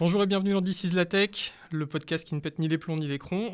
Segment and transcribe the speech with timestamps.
[0.00, 2.78] Bonjour et bienvenue dans This is la Tech, le podcast qui ne pète ni les
[2.78, 3.52] plombs ni les crons.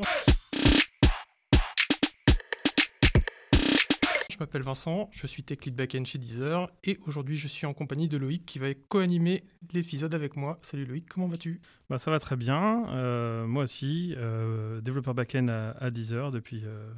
[4.30, 7.74] Je m'appelle Vincent, je suis Tech Lead Backend chez Deezer et aujourd'hui je suis en
[7.74, 10.60] compagnie de Loïc qui va co-animer l'épisode avec moi.
[10.62, 11.60] Salut Loïc, comment vas-tu?
[11.90, 16.62] Bah, Ça va très bien, euh, moi aussi, euh, développeur backend à, à Deezer depuis
[16.64, 16.88] euh,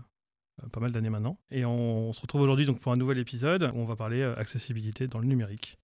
[0.72, 1.38] pas mal d'années maintenant.
[1.50, 5.20] Et on, se retrouve aujourd'hui pour un nouvel épisode où on va parler accessibilité dans
[5.20, 5.78] le numérique.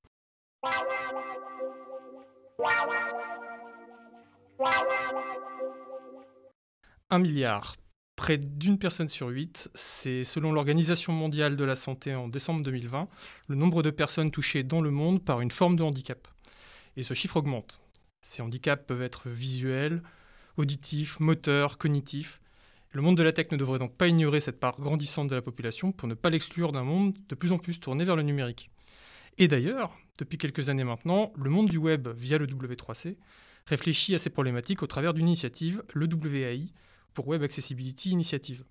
[7.15, 7.77] Un milliard,
[8.17, 13.07] près d'une personne sur huit, c'est selon l'Organisation mondiale de la santé en décembre 2020,
[13.47, 16.27] le nombre de personnes touchées dans le monde par une forme de handicap.
[16.97, 17.81] Et ce chiffre augmente.
[18.23, 20.03] Ces handicaps peuvent être visuels,
[20.57, 22.41] auditifs, moteurs, cognitifs.
[22.91, 25.43] Le monde de la tech ne devrait donc pas ignorer cette part grandissante de la
[25.43, 28.71] population pour ne pas l'exclure d'un monde de plus en plus tourné vers le numérique.
[29.39, 33.19] Et d'ailleurs, depuis quelques années maintenant, le monde du web, via le W3C,
[33.67, 36.73] réfléchit à ces problématiques au travers d'une initiative, le WAI,
[37.15, 38.65] pour Web Accessibility Initiative.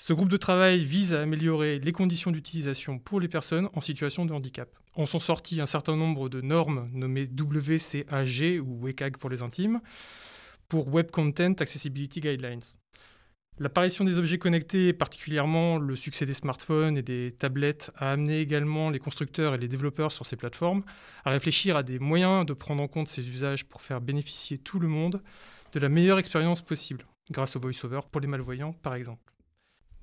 [0.00, 4.26] Ce groupe de travail vise à améliorer les conditions d'utilisation pour les personnes en situation
[4.26, 4.68] de handicap.
[4.94, 9.80] En sont sortis un certain nombre de normes nommées WCAG ou WCAG pour les intimes,
[10.68, 12.62] pour Web Content Accessibility Guidelines.
[13.60, 18.88] L'apparition des objets connectés, particulièrement le succès des smartphones et des tablettes, a amené également
[18.90, 20.84] les constructeurs et les développeurs sur ces plateformes
[21.24, 24.78] à réfléchir à des moyens de prendre en compte ces usages pour faire bénéficier tout
[24.78, 25.20] le monde
[25.72, 29.32] de la meilleure expérience possible, grâce au voice-over pour les malvoyants par exemple.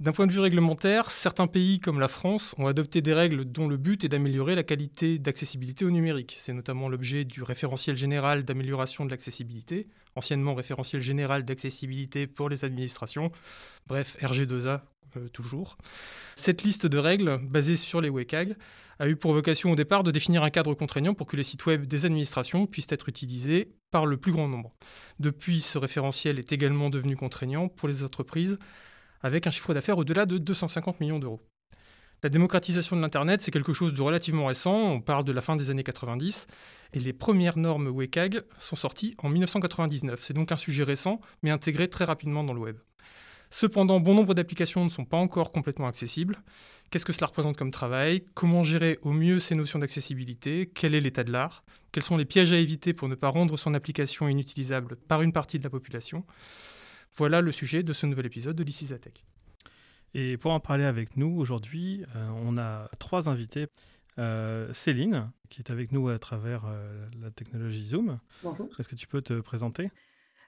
[0.02, 3.70] D'un point de vue réglementaire, certains pays comme la France ont adopté des règles dont
[3.70, 6.36] le but est d'améliorer la qualité d'accessibilité au numérique.
[6.38, 12.66] C'est notamment l'objet du référentiel général d'amélioration de l'accessibilité, anciennement référentiel général d'accessibilité pour les
[12.66, 13.32] administrations,
[13.88, 14.82] bref RG2A
[15.16, 15.78] euh, toujours.
[16.36, 18.58] Cette liste de règles, basée sur les WCAG,
[19.00, 21.66] a eu pour vocation au départ de définir un cadre contraignant pour que les sites
[21.68, 24.74] web des administrations puissent être utilisés par le plus grand nombre.
[25.20, 28.60] Depuis, ce référentiel est également devenu contraignant pour les entreprises
[29.22, 31.42] avec un chiffre d'affaires au-delà de 250 millions d'euros.
[32.24, 35.56] La démocratisation de l'Internet, c'est quelque chose de relativement récent, on parle de la fin
[35.56, 36.48] des années 90,
[36.94, 40.22] et les premières normes WCAG sont sorties en 1999.
[40.24, 42.78] C'est donc un sujet récent, mais intégré très rapidement dans le web.
[43.52, 46.42] Cependant, bon nombre d'applications ne sont pas encore complètement accessibles.
[46.90, 48.24] Qu'est-ce que cela représente comme travail?
[48.34, 50.72] Comment gérer au mieux ces notions d'accessibilité?
[50.74, 51.64] Quel est l'état de l'art?
[51.92, 55.32] Quels sont les pièges à éviter pour ne pas rendre son application inutilisable par une
[55.32, 56.26] partie de la population?
[57.18, 59.24] Voilà le sujet de ce nouvel épisode de l'ICISATEC.
[60.14, 63.68] Et pour en parler avec nous aujourd'hui, euh, on a trois invités.
[64.18, 68.20] Euh, Céline, qui est avec nous à travers euh, la technologie Zoom.
[68.44, 68.70] Bonjour.
[68.80, 69.92] Est-ce que tu peux te présenter?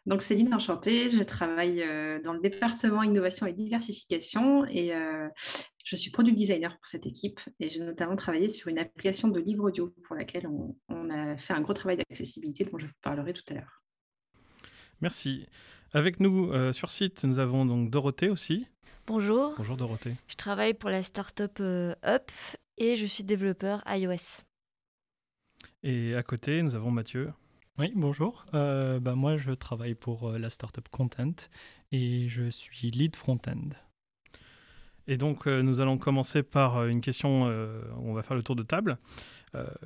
[0.05, 1.83] Donc Céline, enchantée, je travaille
[2.23, 4.93] dans le département innovation et diversification et
[5.83, 9.41] je suis product designer pour cette équipe et j'ai notamment travaillé sur une application de
[9.41, 12.93] livre audio pour laquelle on, on a fait un gros travail d'accessibilité dont je vous
[13.01, 13.83] parlerai tout à l'heure.
[15.01, 15.45] Merci.
[15.93, 18.67] Avec nous euh, sur site, nous avons donc Dorothée aussi.
[19.05, 19.53] Bonjour.
[19.57, 20.15] Bonjour Dorothée.
[20.27, 22.29] Je travaille pour la startup euh, Up
[22.77, 24.43] et je suis développeur iOS.
[25.83, 27.31] Et à côté, nous avons Mathieu.
[27.77, 28.45] Oui, bonjour.
[28.53, 31.47] Euh, bah, moi, je travaille pour la startup Content
[31.93, 33.69] et je suis lead front-end.
[35.07, 38.97] Et donc, nous allons commencer par une question, on va faire le tour de table.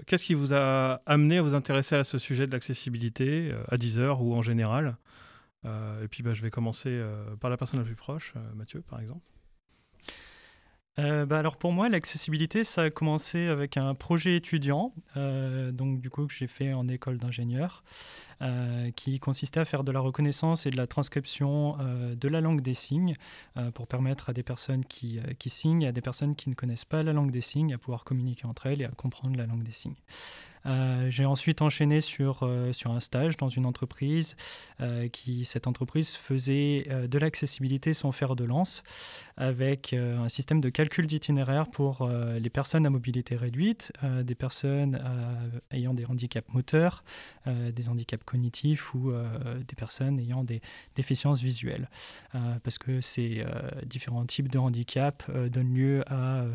[0.07, 4.19] Qu'est-ce qui vous a amené à vous intéresser à ce sujet de l'accessibilité, à Deezer
[4.23, 4.97] ou en général?
[4.97, 5.29] euh,
[5.66, 8.81] et puis bah, je vais commencer euh, par la personne la plus proche, euh, Mathieu
[8.81, 9.22] par exemple.
[10.97, 16.27] bah alors pour moi, l'accessibilité, ça a commencé avec un projet étudiant, donc du coup
[16.27, 17.83] que j'ai fait en école d'ingénieur,
[18.95, 21.78] qui consistait à faire de la reconnaissance et de la transcription
[22.16, 23.16] de la langue des signes
[23.73, 26.85] pour permettre à des personnes qui, qui signent et à des personnes qui ne connaissent
[26.85, 29.63] pas la langue des signes à pouvoir communiquer entre elles et à comprendre la langue
[29.63, 29.97] des signes.
[30.66, 34.35] Euh, j'ai ensuite enchaîné sur, euh, sur un stage dans une entreprise
[34.79, 38.83] euh, qui, cette entreprise, faisait de l'accessibilité son fer de lance
[39.38, 43.91] avec un système de calcul d'itinéraire pour les personnes à mobilité réduite,
[44.23, 45.02] des personnes
[45.72, 47.03] ayant des handicaps moteurs,
[47.47, 50.61] des handicaps cognitifs ou des personnes ayant des
[50.96, 51.90] déficiences visuelles.
[52.64, 53.43] parce que ces
[53.85, 56.46] différents types de handicaps donnent lieu à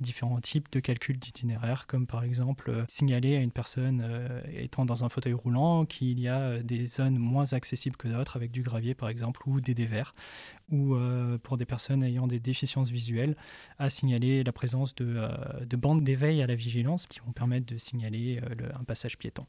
[0.00, 5.04] différents types de calculs d'itinéraire, comme par exemple signaler à une personne euh, étant dans
[5.04, 8.62] un fauteuil roulant qu'il y a euh, des zones moins accessibles que d'autres, avec du
[8.62, 10.14] gravier par exemple, ou des dévers,
[10.70, 10.96] ou
[11.42, 13.36] pour des personnes ayant des déficiences visuelles,
[13.78, 15.28] à signaler la présence de,
[15.60, 18.40] de bandes d'éveil à la vigilance qui vont permettre de signaler
[18.74, 19.46] un passage piéton.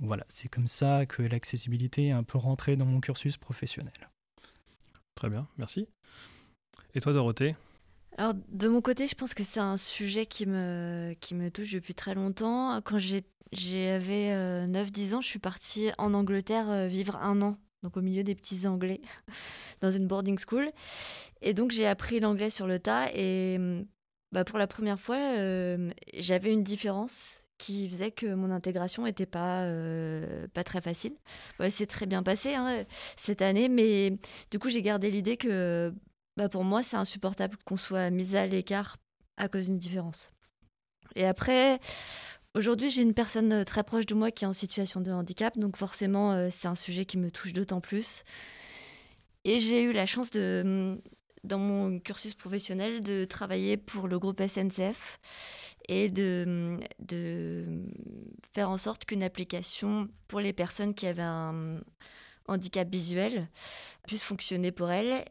[0.00, 4.10] Voilà, c'est comme ça que l'accessibilité est un peu rentrée dans mon cursus professionnel.
[5.14, 5.86] Très bien, merci.
[6.94, 7.54] Et toi Dorothée?
[8.18, 11.72] Alors, de mon côté, je pense que c'est un sujet qui me, qui me touche
[11.72, 12.80] depuis très longtemps.
[12.82, 13.22] Quand j'avais
[14.66, 18.66] 9-10 ans, je suis partie en Angleterre vivre un an, donc au milieu des petits
[18.66, 19.00] Anglais,
[19.80, 20.70] dans une boarding school.
[21.40, 23.86] Et donc j'ai appris l'anglais sur le tas et mmh,
[24.32, 25.18] bah, pour la première fois,
[26.14, 29.66] j'avais une différence qui faisait que mon intégration n'était pas,
[30.54, 31.14] pas très facile.
[31.70, 32.84] c'est très bien passé hein,
[33.16, 34.18] cette année, mais
[34.50, 35.92] du coup j'ai gardé l'idée que
[36.36, 38.96] bah, pour moi c'est insupportable qu'on soit mis à l'écart
[39.36, 40.32] à cause d'une différence.
[41.16, 41.80] Et après,
[42.54, 45.76] aujourd'hui j'ai une personne très proche de moi qui est en situation de handicap, donc
[45.76, 48.22] forcément c'est un sujet qui me touche d'autant plus.
[49.44, 51.00] Et j'ai eu la chance de, mmh,
[51.44, 55.18] dans mon cursus professionnel, de travailler pour le groupe SNCF
[55.88, 57.66] et de, de
[58.52, 61.80] faire en sorte qu'une application pour les personnes qui avaient un
[62.48, 63.48] handicap visuel
[64.06, 65.24] puisse fonctionner pour elles.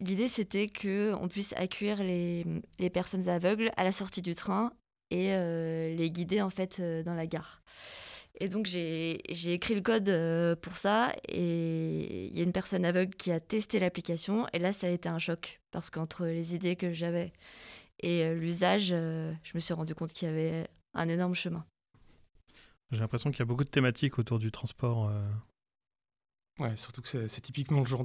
[0.00, 4.72] L'idée, c'était qu'on puisse accueillir les, personnes aveugles à la sortie du train
[5.10, 7.62] et euh, les guider en fait euh, dans la gare.
[8.38, 9.18] Et donc j'ai
[9.52, 13.40] écrit le code euh, pour ça et il y a une personne aveugle qui a
[13.40, 17.32] testé l'application et là ça a été un choc parce qu'entre les idées que j'avais
[18.00, 21.64] et l'usage, je me suis rendu compte qu'il y avait un énorme chemin.
[22.90, 25.10] J'ai l'impression qu'il y a beaucoup de thématiques autour du transport.
[26.58, 28.04] Ouais, surtout que c'est typiquement le genre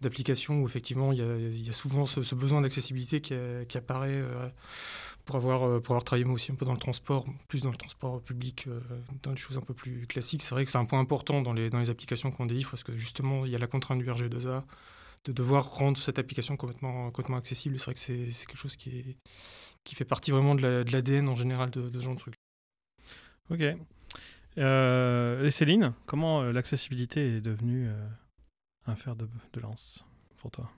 [0.00, 3.34] d'application où effectivement il y, a, souvent ce, besoin d'accessibilité qui,
[3.78, 4.22] apparaît
[5.24, 7.78] pour, avoir, pour avoir travaillé moi aussi un peu dans le transport, plus dans le
[7.78, 8.68] transport public,
[9.22, 10.42] dans des choses un peu plus classiques.
[10.42, 12.84] C'est vrai que c'est un point important dans les, dans les applications qu'on délivre parce
[12.84, 14.64] que justement il y a la contrainte du RG2A,
[15.24, 17.78] de devoir rendre cette application complètement, complètement accessible.
[17.78, 19.16] C'est vrai que c'est quelque chose qui,
[19.84, 22.34] qui fait partie vraiment de l'ADN en général de, ce genre de truc.
[23.50, 23.62] Ok.
[24.58, 28.08] Euh, et Céline, comment euh, l'accessibilité est devenue euh,
[28.86, 30.04] un fer de, de lance
[30.38, 30.70] pour toi?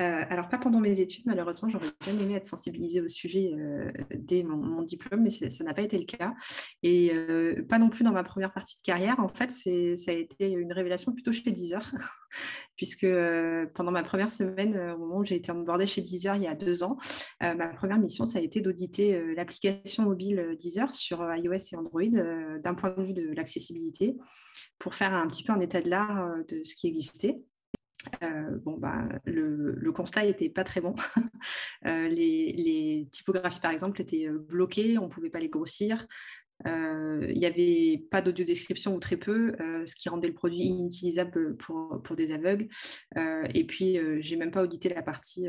[0.00, 3.90] Euh, alors, pas pendant mes études, malheureusement, j'aurais bien aimé être sensibilisée au sujet euh,
[4.14, 6.34] dès mon, diplôme, mais ça n'a pas été le cas.
[6.82, 9.20] Et euh, pas non plus dans ma première partie de carrière.
[9.20, 11.90] En fait, ça a été une révélation plutôt chez Deezer,
[12.76, 13.06] puisque
[13.74, 16.54] pendant ma première semaine, au moment où j'ai été onboardée chez Deezer il y a
[16.54, 16.98] deux ans,
[17.40, 22.74] ma première mission, ça a été d'auditer l'application mobile Deezer sur iOS et Android d'un
[22.74, 24.16] point de vue de l'accessibilité
[24.78, 27.38] pour faire un petit peu un état de l'art de ce qui existait.
[28.22, 30.94] Euh, bon, bah, le, constat n'était pas très bon.
[31.86, 36.06] Euh, les, typographies, par exemple, étaient euh, bloquées, on ne pouvait pas les grossir.
[36.64, 39.54] Il n'y avait pas d'audio-description ou très peu,
[39.84, 42.68] ce qui rendait le produit inutilisable pour, pour des aveugles.
[43.16, 45.46] et puis, j'ai même pas audité la partie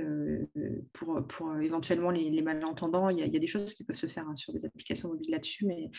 [0.92, 3.08] pour, pour éventuellement les, malentendants.
[3.10, 5.32] Il y, y, a des choses qui peuvent se faire hein, sur des applications mobiles
[5.32, 5.90] là-dessus, mais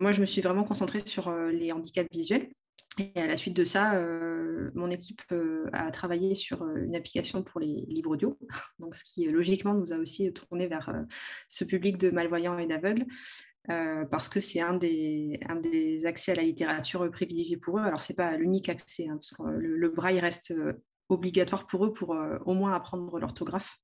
[0.00, 2.48] moi, je me suis vraiment concentrée sur les handicaps visuels.
[2.98, 6.94] Et à la suite de ça, euh, mon équipe euh, a travaillé sur euh, une
[6.94, 8.38] application pour les livres audio,
[8.78, 10.92] donc ce qui logiquement nous a aussi tourné vers
[11.48, 13.06] ce public de malvoyants et d'aveugles,
[13.66, 17.82] parce que c'est un des, accès à la littérature privilégiés pour eux.
[17.82, 20.52] Alors ce n'est pas l'unique accès, hein, parce que le, braille reste
[21.08, 22.14] obligatoire pour eux pour
[22.44, 23.78] au moins apprendre l'orthographe.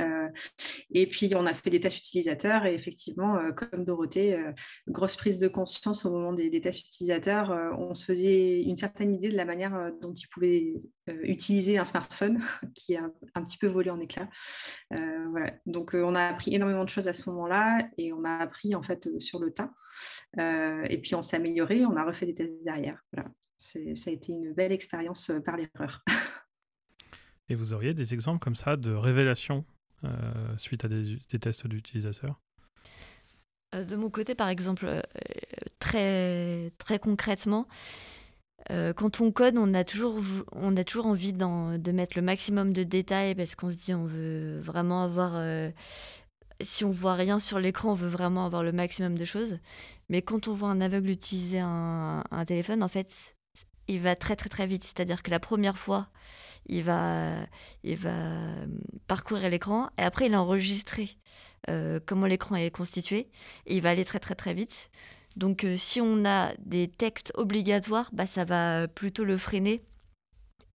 [0.00, 0.28] Euh,
[0.90, 4.52] et puis, on a fait des tests utilisateurs et effectivement, euh, comme Dorothée, euh,
[4.88, 7.50] grosse prise de conscience au moment des, tests utilisateurs.
[7.78, 10.74] on se faisait une certaine idée de la manière dont ils pouvaient
[11.06, 12.40] utiliser un smartphone
[12.74, 14.28] qui est un, petit peu volé en éclats.
[15.66, 18.82] Donc, on a appris énormément de choses à ce moment-là et on a appris en
[18.82, 19.72] fait sur le tas.
[20.38, 23.02] et puis, on s'est amélioré, on a refait des tests derrière.
[23.12, 23.28] Voilà.
[23.58, 26.04] Ça a été une belle expérience par l'erreur.
[27.50, 29.66] Et vous auriez des exemples comme ça de révélations
[30.56, 32.40] suite à des, tests d'utilisateurs
[33.74, 35.00] euh, De mon côté, par exemple, euh,
[35.78, 37.66] très, très concrètement,
[38.96, 42.82] quand on code, on a toujours, on a toujours envie de mettre le maximum de
[42.82, 45.38] détails parce qu'on se dit on veut vraiment avoir.
[46.62, 49.58] si on voit rien sur l'écran, on veut vraiment avoir le maximum de choses.
[50.08, 53.34] Mais quand on voit un aveugle utiliser un téléphone, en fait,
[53.88, 54.84] il va très très très vite.
[54.84, 56.08] C'est-à-dire que la première fois,
[56.66, 57.34] il va,
[57.82, 58.66] il va euh,
[59.06, 61.10] parcourir l'écran et après il va enregistrer
[61.68, 63.28] euh, comment l'écran est constitué
[63.66, 64.90] et il va aller très très très vite.
[65.36, 69.82] Donc euh, si on a des textes obligatoires, bah, ça va plutôt le freiner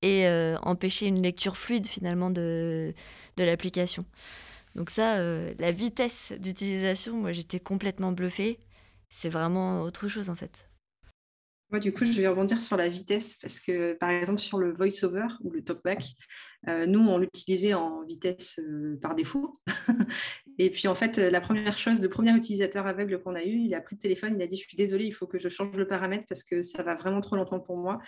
[0.02, 0.30] et
[0.62, 2.94] empêcher une lecture fluide finalement de,
[3.36, 4.06] de l'application.
[4.74, 8.60] Donc ça, la vitesse d'utilisation, moi j'étais complètement bluffée.
[9.10, 10.69] C'est vraiment autre chose en fait.
[11.72, 14.74] Moi, du coup, je vais rebondir sur la vitesse parce que, par exemple, sur le
[14.74, 16.16] voice-over ou le talkback,
[16.68, 18.60] nous, on l'utilisait en vitesse
[19.02, 19.54] par défaut.
[20.58, 23.74] et puis, en fait, la première chose, le premier utilisateur aveugle qu'on a eu, il
[23.74, 25.76] a pris le téléphone, il a dit Je suis désolé, il faut que je change
[25.76, 28.00] le paramètre parce que ça va vraiment trop longtemps pour moi.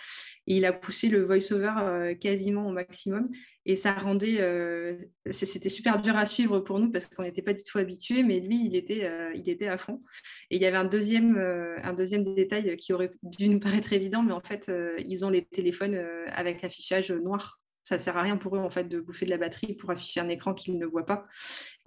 [0.46, 3.28] Et il a poussé le voice-over quasiment au maximum.
[3.64, 4.96] Et ça rendait, euh,
[5.30, 8.40] c'était super dur à suivre pour nous parce qu'on n'était pas du tout habitués, mais
[8.40, 10.02] lui, il était, euh, il était à fond.
[10.50, 13.92] Et il y avait un deuxième, euh, un deuxième détail qui aurait dû nous paraître
[13.92, 15.96] évident, mais en fait, ils ont les téléphones
[16.32, 17.61] avec affichage noir.
[17.82, 19.90] Ça ne sert à rien pour eux en fait de bouffer de la batterie pour
[19.90, 21.26] afficher un écran qu'ils ne voient pas.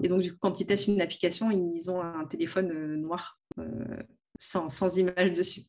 [0.03, 3.39] Et donc, du coup, quand ils testent une application, ils ont un téléphone noir
[4.39, 5.65] sans, sans image dessus.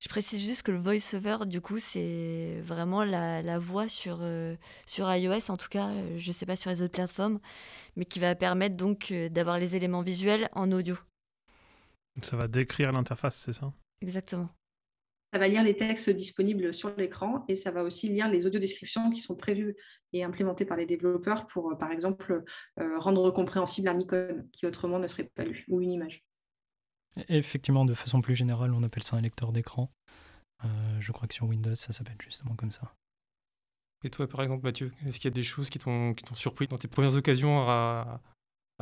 [0.00, 4.54] Je précise juste que le voice-over, du coup, c'est vraiment la, voix sur, euh,
[4.86, 7.40] sur iOS, en tout cas, euh, je ne sais pas sur les autres plateformes,
[7.96, 10.96] mais qui va permettre donc euh, d'avoir les éléments visuels en audio.
[12.22, 13.72] Ça va décrire l'interface, c'est ça?
[14.00, 14.48] Exactement.
[15.32, 19.10] Ça va lire les textes disponibles sur l'écran et ça va aussi lire les audiodescriptions
[19.10, 19.76] qui sont prévues
[20.12, 22.44] et implémentées par les développeurs pour, par exemple,
[22.96, 26.24] rendre compréhensible un icône qui autrement ne serait pas lu ou une image.
[27.28, 29.90] Effectivement, de façon plus générale, on appelle ça un lecteur d'écran.
[30.64, 32.94] Euh, je crois que sur Windows, ça s'appelle justement comme ça.
[34.04, 36.78] Et toi, par exemple, Mathieu, est-ce qu'il y a des choses qui t'ont surpris dans
[36.78, 38.20] tes premières occasions à,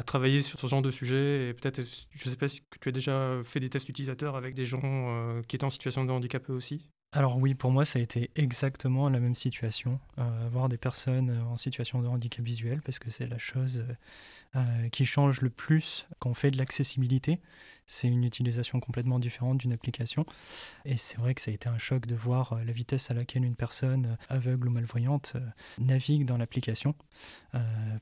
[0.03, 2.93] travailler sur ce genre de sujet Et peut-être, je ne sais pas si tu as
[2.93, 6.49] déjà fait des tests utilisateurs avec des gens euh, qui étaient en situation de handicap
[6.51, 10.01] aussi alors oui, pour moi, ça a été exactement la même situation.
[10.19, 13.85] Euh, avoir des personnes en situation de handicap visuel, parce que c'est la chose
[14.57, 17.41] euh, qui change le plus quand on fait de l'accessibilité.
[17.87, 20.25] C'est une utilisation complètement différente d'une application.
[20.87, 23.15] Et c'est vrai que ça a été un choc de voir euh, la vitesse à
[23.15, 25.37] laquelle une personne euh, aveugle ou malvoyante
[25.79, 26.95] navigue dans l'application.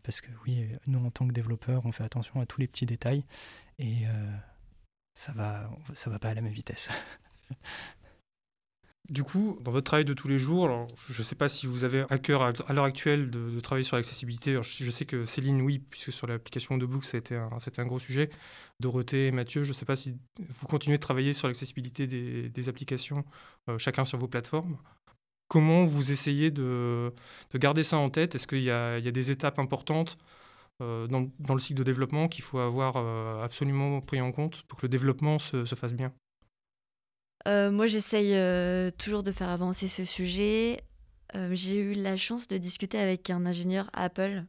[0.02, 2.86] parce que oui, nous en tant que développeurs, on fait attention à tous les petits
[2.86, 3.24] détails.
[3.78, 4.04] Et
[5.14, 6.88] ça va, ça va pas à la même vitesse.
[9.10, 11.84] Du coup, dans votre travail de tous les jours, je ne sais pas si vous
[11.84, 14.58] avez à cœur à, l'heure actuelle de, travailler sur l'accessibilité.
[14.62, 18.30] Je, sais que Céline, oui, puisque sur l'application de Book, c'était un, un gros sujet.
[18.80, 23.24] Dorothée Mathieu, je ne sais pas si vous continuez de travailler sur l'accessibilité des, applications,
[23.68, 24.78] euh, chacun sur vos plateformes.
[25.48, 27.12] Comment vous essayez de,
[27.54, 28.34] garder ça en tête?
[28.34, 30.16] Est-ce qu'il y, a des étapes importantes
[30.82, 34.78] euh, dans, le cycle de développement qu'il faut avoir euh, absolument pris en compte pour
[34.78, 36.12] que le développement se fasse bien?
[37.46, 40.82] Euh, moi, j'essaye euh, toujours de faire avancer ce sujet.
[41.34, 44.44] Euh, j'ai eu la chance de discuter avec un ingénieur Apple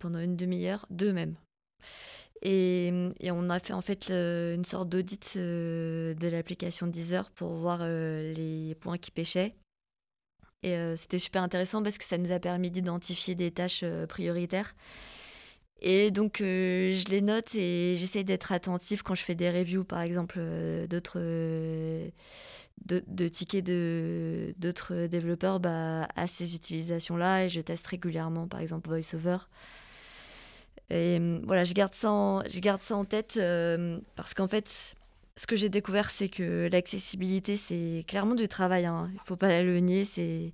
[0.00, 1.36] pendant une demi-heure, deux même.
[2.42, 2.88] Et,
[3.20, 8.74] et, on a fait en fait une sorte d'audit de l'application Deezer pour voir les
[8.80, 9.54] points qui pêchaient.
[10.64, 14.74] Et c'était super intéressant parce que ça nous a permis d'identifier des tâches prioritaires
[15.80, 19.84] et donc, euh, je les note et j'essaie d'être attentif quand je fais des reviews,
[19.84, 22.08] par exemple, euh, d'autres euh,
[22.86, 27.44] de, tickets de, d'autres développeurs bah, à ces utilisations-là.
[27.44, 29.38] Et je teste régulièrement, par exemple, VoiceOver.
[30.90, 33.40] Et voilà, je garde ça je garde ça en tête
[34.16, 34.94] parce qu'en fait,
[35.36, 38.86] ce que j'ai découvert, c'est que l'accessibilité, c'est clairement du travail.
[38.86, 39.08] Hein.
[39.10, 40.52] Il ne faut pas le nier, c'est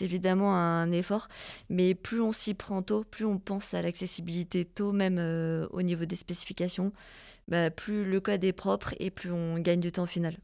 [0.00, 1.28] évidemment un effort.
[1.68, 5.82] Mais plus on s'y prend tôt, plus on pense à l'accessibilité tôt, même euh, au
[5.82, 6.92] niveau des spécifications,
[7.48, 10.36] bah, plus le code est propre et plus on gagne du temps au final.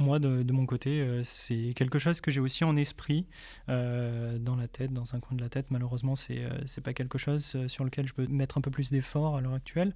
[0.00, 3.26] Moi, de, mon côté, euh, c'est quelque chose que j'ai aussi en esprit,
[3.68, 5.66] euh, dans la tête, dans un coin de la tête.
[5.70, 8.90] Malheureusement, c'est n'est euh, pas quelque chose sur lequel je peux mettre un peu plus
[8.90, 9.94] d'effort à l'heure actuelle.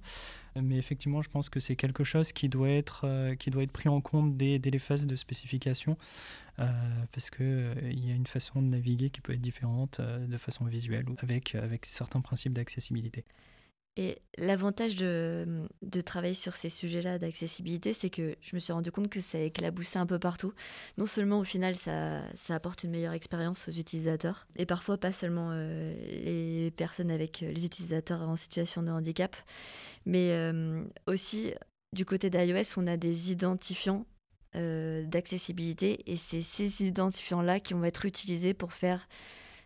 [0.61, 3.89] Mais effectivement, je pense que c'est quelque chose qui doit être, qui doit être pris
[3.89, 5.97] en compte dès, les phases de spécification,
[6.55, 11.05] parce qu'il y a une façon de naviguer qui peut être différente de façon visuelle,
[11.17, 13.25] avec, avec certains principes d'accessibilité.
[13.97, 15.67] Et l'avantage de,
[16.05, 19.99] travailler sur ces sujets-là d'accessibilité, c'est que je me suis rendu compte que ça éclaboussait
[19.99, 20.53] un peu partout.
[20.97, 25.13] Non seulement au final, ça, ça apporte une meilleure expérience aux utilisateurs, et parfois pas
[25.13, 29.35] seulement euh, les personnes avec euh, les utilisateurs en situation de handicap,
[30.05, 31.53] mais euh, aussi
[31.93, 34.05] du côté d'iOS, on a des identifiants
[34.53, 39.05] d'accessibilité, et c'est ces identifiants-là qui vont être utilisés pour faire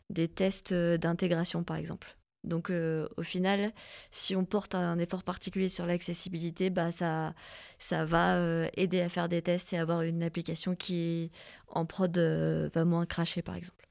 [0.09, 2.17] des tests d'intégration, par exemple.
[2.43, 3.73] Donc euh, au final,
[4.11, 7.33] si on porte un effort particulier sur l'accessibilité, bah, ça,
[7.79, 11.31] ça va euh, aider à faire des tests et avoir une application qui
[11.67, 13.89] en prod euh, va moins cracher par exemple.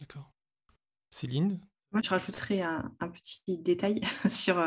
[0.00, 0.32] D'accord.
[1.12, 1.60] Céline?
[1.92, 4.00] Moi je rajouterais un, petit détail
[4.30, 4.62] sur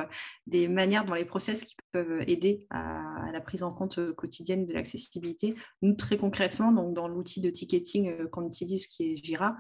[0.46, 4.74] des manières dans les process qui peuvent aider à, la prise en compte quotidienne de
[4.74, 5.56] l'accessibilité.
[5.82, 9.56] Nous très concrètement, donc dans l'outil de ticketing qu'on utilise qui est Jira,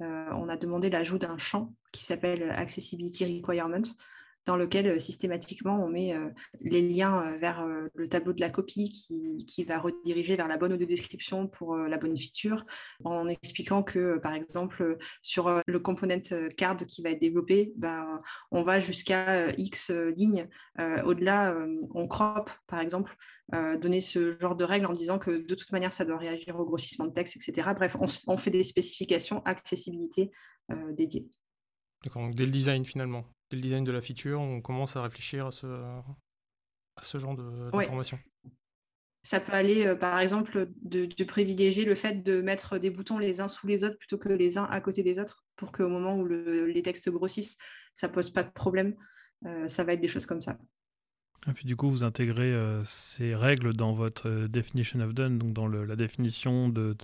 [0.00, 3.94] on a demandé l'ajout d'un champ qui s'appelle Accessibility Requirements
[4.48, 6.14] dans lequel systématiquement on met
[6.60, 7.64] les liens vers
[7.94, 12.16] le tableau de la copie qui, va rediriger vers la bonne audio-description pour la bonne
[12.16, 12.62] feature,
[13.04, 18.18] en expliquant que, par exemple, sur le component card qui va être développé, ben,
[18.50, 20.48] on va jusqu'à X lignes.
[21.04, 21.54] Au-delà,
[21.94, 23.14] on crop, par exemple,
[23.54, 26.60] euh, donner ce genre de règles en disant que de toute manière, ça doit réagir
[26.60, 27.70] au grossissement de texte, etc.
[27.74, 30.30] Bref, on, fait des spécifications accessibilité
[30.70, 31.30] euh, dédiées.
[32.04, 35.02] D'accord, donc dès le design finalement, dès le design de la feature, on commence à
[35.02, 38.18] réfléchir à ce, à ce genre d'informations.
[39.22, 43.40] Ça peut aller, euh, par exemple, de, privilégier le fait de mettre des boutons les
[43.40, 46.16] uns sous les autres plutôt que les uns à côté des autres pour qu'au moment
[46.16, 47.58] où les textes grossissent,
[47.94, 48.94] ça pose pas de problème.
[49.66, 50.56] ça va être des choses comme ça.
[51.46, 55.38] Et puis du coup, vous intégrez euh, ces règles dans votre euh, definition of done,
[55.38, 56.96] donc dans la définition de,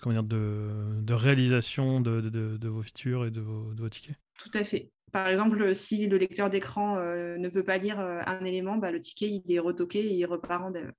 [0.00, 4.16] comment dire, de, réalisation de, vos features et de vos, tickets.
[4.38, 4.90] Tout à fait.
[5.12, 9.00] Par exemple, si le lecteur d'écran euh, ne peut pas lire un élément, bah, le
[9.00, 10.90] ticket il est retoqué et il repart en dev.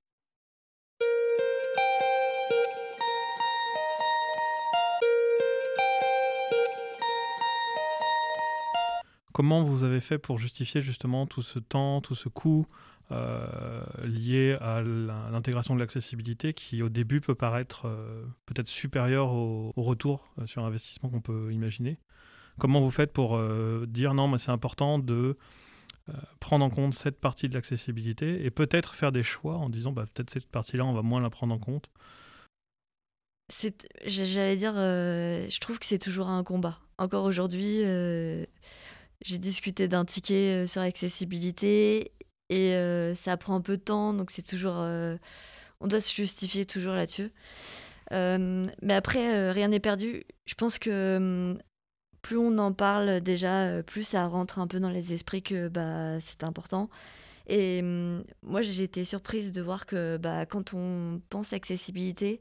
[9.36, 12.66] Comment vous avez fait pour justifier justement tout ce temps, tout ce coût
[13.12, 19.72] euh, lié à l'intégration de l'accessibilité qui au début peut paraître euh, peut-être supérieur au,
[19.76, 21.98] retour euh, sur investissement qu'on peut imaginer?
[22.58, 23.38] Comment vous faites pour
[23.86, 25.36] dire non, mais c'est important de
[26.40, 30.04] prendre en compte cette partie de l'accessibilité et peut-être faire des choix en disant bah,
[30.14, 31.90] peut-être cette partie-là, on va moins la prendre en compte?
[34.04, 36.78] J'allais dire, je trouve que c'est toujours un combat.
[36.98, 37.82] Encore aujourd'hui,
[39.22, 42.12] j'ai discuté d'un ticket euh, sur l'accessibilité
[42.48, 44.76] et euh, ça prend un peu de temps, donc c'est toujours.
[44.76, 45.16] Euh,
[45.80, 47.32] on doit se justifier toujours là-dessus.
[48.10, 50.24] mais après, rien n'est perdu.
[50.46, 51.58] Je pense que hum,
[52.26, 56.18] plus on en parle déjà, plus ça rentre un peu dans les esprits que bah,
[56.18, 56.90] c'est important.
[57.46, 62.40] Et hum, moi, j'ai été surprise de voir que bah, quand on pense accessibilité,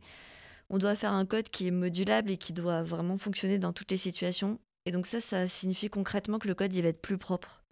[0.71, 3.91] on doit faire un code qui est modulable et qui doit vraiment fonctionner dans toutes
[3.91, 4.59] les situations.
[4.87, 7.63] Et donc ça, ça signifie concrètement que le code, il va être plus propre.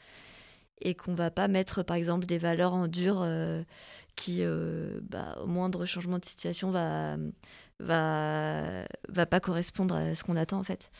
[0.82, 3.63] Et qu'on va pas mettre, par exemple, des valeurs en dur euh,
[4.15, 7.17] qui, euh, bah, au moindre changement de situation, va,
[7.79, 10.91] va, va pas correspondre à ce qu'on attend, en fait.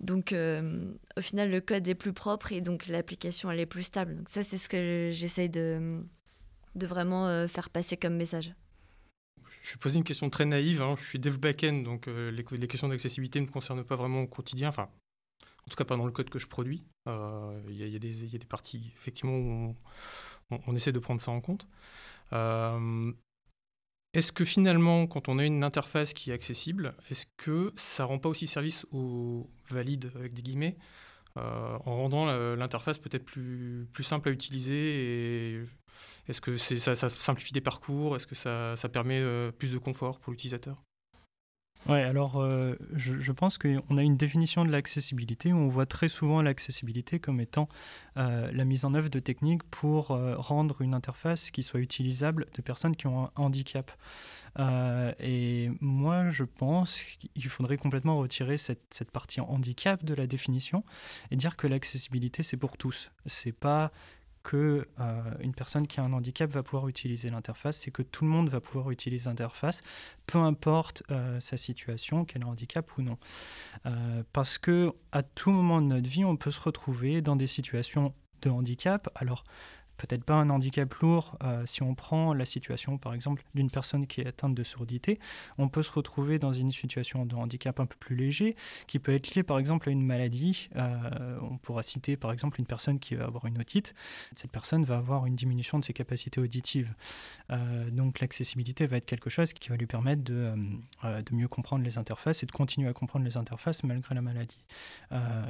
[0.00, 3.82] Donc, euh, au final, le code est plus propre et donc l'application, elle est plus
[3.82, 4.16] stable.
[4.16, 6.02] Donc ça, c'est ce que j'essaye de,
[6.74, 8.54] vraiment faire passer comme message.
[9.62, 10.80] Je vais poser une question très naïve.
[10.80, 10.94] Hein.
[10.98, 14.26] Je suis dev backend, donc les, les, questions d'accessibilité ne me concernent pas vraiment au
[14.26, 14.70] quotidien.
[14.70, 14.88] Enfin,
[15.66, 16.84] en tout cas pas dans le code que je produis.
[17.06, 19.76] Euh, il y, a des parties, effectivement, où
[20.50, 21.66] on, essaie de prendre ça en compte.
[24.14, 28.04] Euh, est-ce que finalement, quand on a une interface qui est accessible, est-ce que ça
[28.04, 30.76] rend pas aussi service aux valides, avec des guillemets,
[31.36, 35.64] euh, en rendant l'interface peut-être plus, simple à utiliser
[36.28, 38.16] Est-ce que ça, simplifie des parcours?
[38.16, 40.82] Est-ce que ça, ça permet plus de confort pour l'utilisateur?
[41.88, 46.10] Ouais, alors euh, je, pense qu'on a une définition de l'accessibilité où on voit très
[46.10, 47.68] souvent l'accessibilité comme étant
[48.18, 52.46] euh, la mise en œuvre de techniques pour euh, rendre une interface qui soit utilisable
[52.54, 53.92] de personnes qui ont un handicap.
[55.20, 60.82] et moi, je pense qu'il faudrait complètement retirer cette, cette, partie handicap de la définition
[61.30, 63.10] et dire que l'accessibilité, c'est pour tous.
[63.24, 63.90] C'est pas
[64.42, 68.24] que euh, une personne qui a un handicap va pouvoir utiliser l'interface, c'est que tout
[68.24, 69.82] le monde va pouvoir utiliser l'interface,
[70.26, 73.18] peu importe euh, sa situation, qu'elle ait un handicap ou non.
[73.86, 77.46] Euh, parce que à tout moment de notre vie, on peut se retrouver dans des
[77.46, 79.10] situations de handicap.
[79.14, 79.44] Alors,
[80.00, 81.36] peut-être pas un handicap lourd.
[81.42, 85.18] Euh, si on prend la situation, par exemple, d'une personne qui est atteinte de surdité,
[85.58, 89.14] on peut se retrouver dans une situation de handicap un peu plus léger, qui peut
[89.14, 90.70] être lié, par exemple, à une maladie.
[90.76, 93.94] Euh, on pourra citer, par exemple, une personne qui va avoir une otite.
[94.34, 96.94] Cette personne va avoir une diminution de ses capacités auditives.
[97.50, 100.54] Euh, donc, l'accessibilité va être quelque chose qui va lui permettre de,
[101.02, 104.64] de, mieux comprendre les interfaces et de continuer à comprendre les interfaces malgré la maladie.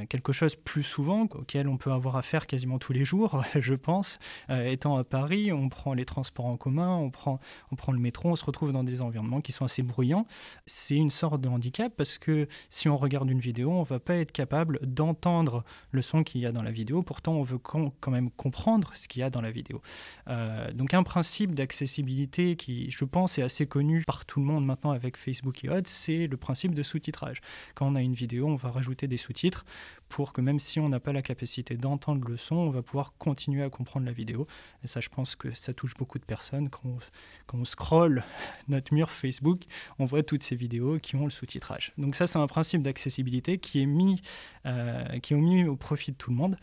[0.08, 4.18] quelque chose plus souvent, auquel on peut avoir affaire quasiment tous les jours, je pense,
[4.48, 8.30] étant à Paris, on prend les transports en commun, on prend, on prend le métro,
[8.30, 10.26] on se retrouve dans des environnements qui sont assez bruyants.
[10.66, 14.16] C'est une sorte de handicap parce que si on regarde une vidéo, on va pas
[14.16, 17.02] être capable d'entendre le son qu'il y a dans la vidéo.
[17.02, 19.82] Pourtant, on veut quand même comprendre ce qu'il y a dans la vidéo.
[20.28, 24.64] Euh, donc un principe d'accessibilité qui, je pense, est assez connu par tout le monde
[24.64, 27.40] maintenant avec Facebook et autres, c'est le principe de sous-titrage.
[27.74, 29.64] Quand on a une vidéo, on va rajouter des sous-titres
[30.10, 33.14] pour que même si on n'a pas la capacité d'entendre le son, on va pouvoir
[33.16, 34.46] continuer à comprendre la vidéo.
[34.82, 36.68] Et ça, je pense que ça touche beaucoup de personnes.
[36.68, 36.98] Quand on,
[37.46, 38.24] quand scrolle
[38.68, 39.62] notre mur Facebook,
[40.00, 41.92] on voit toutes ces vidéos qui ont le sous-titrage.
[41.96, 44.20] Donc ça, c'est un principe d'accessibilité qui est mis,
[44.66, 46.56] euh, qui est au profit de tout le monde.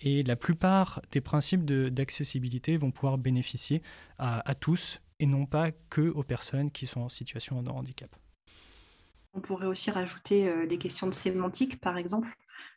[0.00, 3.82] Et la plupart des principes d'accessibilité vont pouvoir bénéficier
[4.18, 8.16] à, à tous et non pas que aux personnes qui sont en situation de handicap.
[9.34, 12.32] On pourrait aussi rajouter euh, les questions de sémantique, par exemple.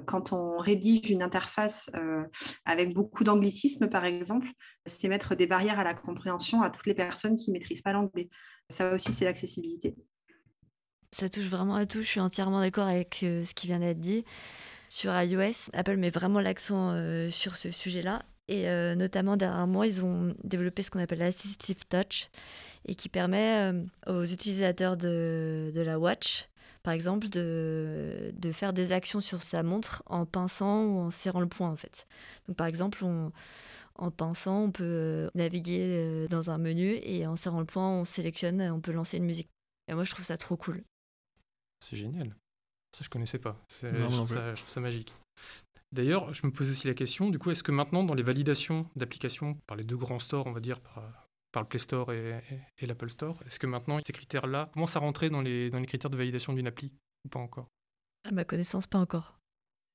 [0.05, 2.23] Quand on rédige une interface euh,
[2.65, 4.47] avec beaucoup d'anglicisme, par exemple,
[4.87, 7.93] c'est mettre des barrières à la compréhension à toutes les personnes qui ne maîtrisent pas
[7.93, 8.29] l'anglais.
[8.69, 9.95] Ça aussi, c'est l'accessibilité.
[11.11, 12.01] Ça touche vraiment à tout.
[12.01, 14.25] Je suis entièrement d'accord avec euh, ce qui vient d'être dit.
[14.89, 16.95] Sur iOS, Apple met vraiment l'accent
[17.29, 18.23] sur ce sujet-là.
[18.49, 22.29] Et notamment, dernièrement, ils ont développé ce qu'on appelle l'Assistive Touch
[22.85, 23.73] et qui permet
[24.05, 26.47] aux utilisateurs de, de la Watch
[26.87, 31.41] par exemple, de, de, faire des actions sur sa montre en pinçant ou en serrant
[31.41, 32.07] le poing, en fait.
[32.47, 33.03] Donc, par exemple,
[33.95, 38.05] en pinçant, on peut naviguer euh, dans un menu et en serrant le poing, on
[38.05, 39.49] sélectionne, on peut lancer une musique.
[39.89, 40.83] Et moi, je trouve ça trop cool.
[41.81, 42.35] C'est génial.
[42.95, 43.61] Ça, je connaissais pas.
[43.81, 45.13] je, trouve ça, je trouve ça magique.
[45.91, 48.89] D'ailleurs, je me pose aussi la question, du coup, est-ce que maintenant, dans les validations
[48.95, 52.43] d'applications par les deux grands stores, on va dire, par, le Play Store et,
[52.81, 53.41] l'Apple Store.
[53.47, 56.93] Est-ce que maintenant, ces critères-là commencent à rentrer dans les critères de validation d'une appli
[57.25, 57.67] ou pas encore?
[58.25, 59.36] À ma connaissance, pas encore.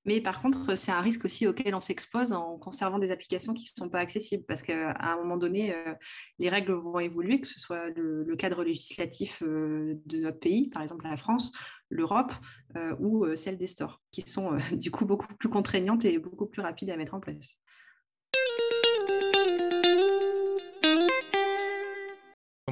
[0.05, 3.71] Mais par contre, c'est un risque aussi auquel on s'expose en conservant des applications qui
[3.77, 5.95] ne sont pas accessibles, parce qu'à un moment donné, euh,
[6.39, 10.83] les règles vont évoluer, que ce soit le, cadre législatif euh, de notre pays, par
[10.83, 11.53] exemple la France,
[11.91, 12.33] l'Europe,
[12.77, 16.63] euh, ou celle des stores, qui sont du coup beaucoup plus contraignantes et beaucoup plus
[16.63, 17.57] rapides à mettre en place.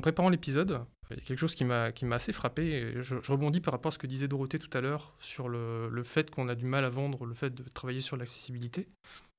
[0.01, 2.95] En préparant l'épisode, il y a quelque chose qui m'a assez frappé.
[3.03, 6.03] je, rebondis par rapport à ce que disait Dorothée tout à l'heure sur le, le
[6.05, 8.89] fait qu'on a du mal à vendre le fait de travailler sur l'accessibilité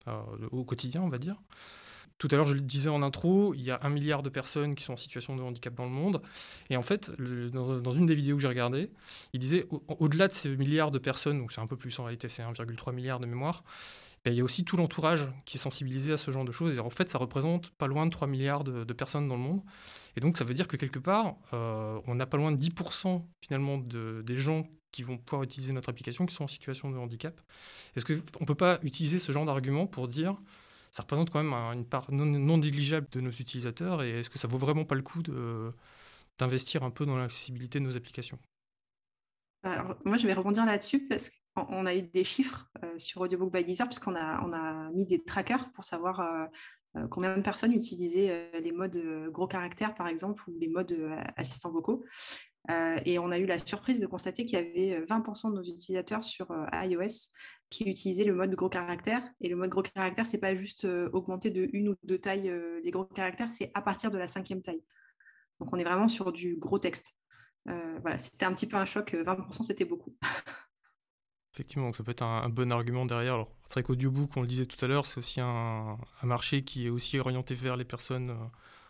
[0.08, 0.22] euh,
[0.52, 1.42] au quotidien, on va dire.
[2.20, 4.76] Tout à l'heure, je le disais en intro, il y a un milliard de personnes
[4.76, 6.22] qui sont en situation de handicap dans le monde.
[6.70, 8.92] Et en fait, dans, une des vidéos que j'ai regardées,
[9.34, 9.66] il disait
[9.98, 12.94] au-delà de ces milliards de personnes, donc c'est un peu plus en réalité, c'est 1,3
[12.94, 13.64] milliard de mémoire,
[14.26, 16.78] il y a aussi tout l'entourage qui est sensibilisé à ce genre de choses.
[16.80, 19.62] En fait, ça représente pas loin de 3 milliards de, personnes dans le monde.
[20.16, 23.26] Et donc, ça veut dire que quelque part, euh, on n'a pas loin de 10%
[23.42, 26.98] finalement de, des gens qui vont pouvoir utiliser notre application qui sont en situation de
[26.98, 27.40] handicap.
[27.96, 30.38] Est-ce qu'on ne peut pas utiliser ce genre d'argument pour dire
[30.92, 34.50] ça représente quand même une part non, négligeable de nos utilisateurs et est-ce que ça
[34.50, 35.24] vaut vraiment pas le coup
[36.38, 38.38] d'investir un peu dans l'accessibilité de nos applications?
[39.64, 43.52] Alors, moi, je vais rebondir là-dessus parce qu'on a eu des chiffres euh, sur Audiobook
[43.52, 46.46] by Deezer, puisqu'on a, on a mis des trackers pour savoir euh,
[46.98, 50.98] euh, combien de personnes utilisaient les modes gros caractères, par exemple, ou les modes
[51.38, 52.04] assistants vocaux.
[52.70, 56.24] et on a eu la surprise de constater qu'il y avait 20% de nos utilisateurs
[56.24, 57.32] sur iOS
[57.70, 59.24] qui utilisaient le mode gros caractères.
[59.40, 62.52] Et le mode gros caractères, c'est pas juste augmenter de une ou deux tailles
[62.84, 64.84] les gros caractères, c'est à partir de la cinquième taille.
[65.62, 67.16] Donc on est vraiment sur du gros texte.
[67.66, 69.14] Voilà, c'était un petit peu un choc.
[69.14, 70.16] 20%, euh, c'était beaucoup.
[71.54, 73.34] Effectivement, ça peut être un, bon argument derrière.
[73.34, 76.86] Alors, c'est vrai qu'audiobook, on le disait tout à l'heure, c'est aussi un, marché qui
[76.88, 78.46] est aussi orienté vers les personnes euh,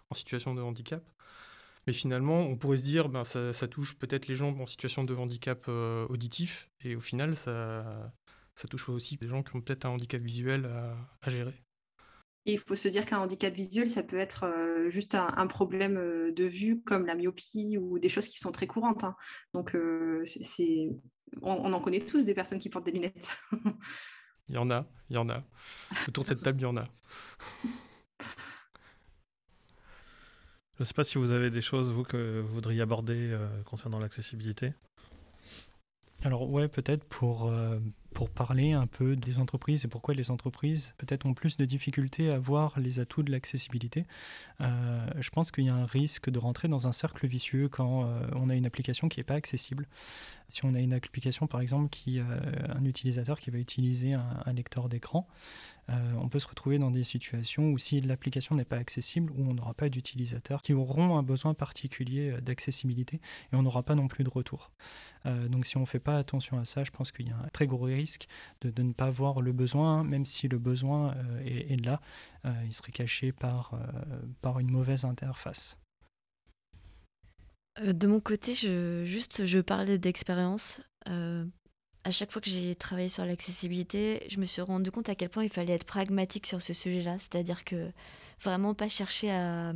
[0.10, 1.04] en situation de handicap.
[1.88, 5.15] Mais finalement, on pourrait se dire, ben, ça, touche peut-être les gens en situation de
[5.15, 8.13] handicap auditif, et au final, ça,
[8.69, 10.69] touche aussi des gens qui ont peut-être un handicap visuel
[11.24, 11.60] à gérer
[12.45, 16.32] il faut se dire qu'un handicap visuel, ça peut être euh, juste un, problème euh,
[16.32, 19.04] de vue comme la myopie ou des choses qui sont très courantes.
[19.04, 19.15] Hein.
[19.54, 20.89] Donc, euh, c'est,
[21.41, 23.32] on, en connaît tous des personnes qui portent des lunettes.
[24.50, 25.44] il y en a, il y en a.
[26.08, 26.88] Autour de cette table, il y en a.
[30.76, 34.00] Je ne sais pas si vous avez des choses, vous, que vous voudriez aborder concernant
[34.00, 34.74] l'accessibilité.
[36.24, 37.52] Alors ouais, peut-être pour,
[38.13, 42.30] pour parler un peu des entreprises et pourquoi les entreprises peut-être ont plus de difficultés
[42.30, 44.06] à voir les atouts de l'accessibilité.
[44.60, 48.06] Euh, je pense qu'il y a un risque de rentrer dans un cercle vicieux quand
[48.06, 49.88] euh, on a une application qui n'est pas accessible.
[50.50, 52.24] Si on a une application par exemple qui euh,
[52.69, 55.28] un utilisateur qui va utiliser un lecteur d'écran,
[55.89, 59.50] euh, on peut se retrouver dans des situations où si l'application n'est pas accessible, où
[59.50, 63.20] on n'aura pas d'utilisateurs qui auront un besoin particulier euh, d'accessibilité
[63.52, 64.72] et on n'aura pas non plus de retour.
[65.26, 67.38] Euh, donc si on ne fait pas attention à ça, je pense qu'il y a
[67.38, 68.28] un très gros risque
[68.62, 71.15] de, ne pas voir le besoin, même si le besoin
[71.46, 72.02] est, là,
[72.65, 73.74] il serait caché par,
[74.60, 75.78] une mauvaise interface.
[77.82, 78.54] De mon côté,
[79.06, 80.82] juste, je parlais d'expérience
[82.04, 85.30] à chaque fois que j'ai travaillé sur l'accessibilité, je me suis rendu compte à quel
[85.30, 87.18] point il fallait être pragmatique sur ce sujet-là.
[87.20, 87.92] C'est-à-dire que
[88.44, 89.74] vraiment pas chercher à,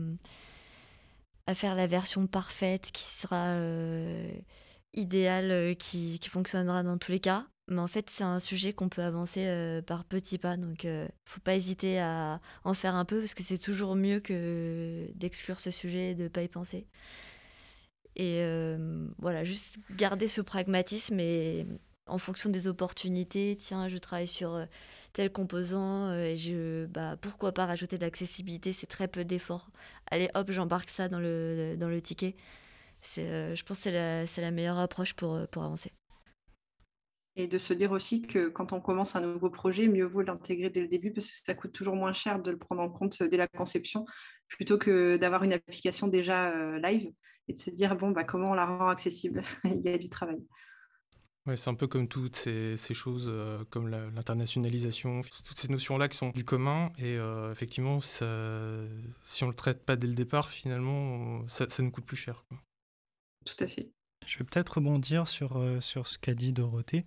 [1.47, 4.31] à faire la version parfaite qui sera euh,
[4.93, 7.45] idéale, euh, qui, qui, fonctionnera dans tous les cas.
[7.67, 10.55] Mais en fait, c'est un sujet qu'on peut avancer par petits pas.
[10.55, 13.95] Donc, il ne faut pas hésiter à en faire un peu parce que c'est toujours
[13.95, 16.85] mieux que d'exclure ce sujet et de pas y penser.
[18.15, 18.45] Et
[19.17, 21.65] voilà, juste garder ce pragmatisme et
[22.07, 24.65] en fonction des opportunités, tiens, je travaille sur
[25.13, 29.69] tel composant et je, bah, pourquoi pas rajouter de l'accessibilité, c'est très peu d'efforts.
[30.11, 32.35] Allez, hop, j'embarque ça dans le, dans le ticket.
[33.01, 35.91] C'est, je pense que c'est la, meilleure approche pour, pour avancer.
[37.37, 40.69] Et de se dire aussi que quand on commence un nouveau projet, mieux vaut l'intégrer
[40.69, 43.21] dès le début parce que ça coûte toujours moins cher de le prendre en compte
[43.23, 44.05] dès la conception
[44.47, 47.11] plutôt que d'avoir une application déjà live
[47.47, 49.41] et de se dire bon, bah, comment on la rend accessible?
[49.65, 50.37] Il y a du travail.
[51.47, 56.09] Ouais, c'est un peu comme toutes ces, ces choses, euh, comme l'internationalisation, toutes ces notions-là
[56.09, 56.91] qui sont du commun.
[56.97, 58.25] Et euh, effectivement, ça,
[59.25, 62.17] si on ne le traite pas dès le départ, finalement, ça, ça nous coûte plus
[62.17, 62.43] cher.
[62.49, 62.57] Quoi.
[63.45, 63.91] Tout à fait.
[64.25, 67.05] Je vais peut-être rebondir sur, euh, sur ce qu'a dit Dorothée.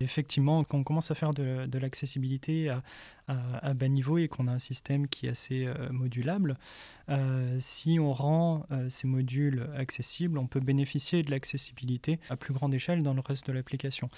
[0.00, 2.82] Effectivement, quand on commence à faire de, de l'accessibilité à,
[3.28, 6.56] à, bas niveau et qu'on a un système qui est assez euh, modulable,
[7.10, 12.52] euh, si on rend euh, ces modules accessibles, on peut bénéficier de l'accessibilité à plus
[12.52, 14.08] grande échelle dans le reste de l'application.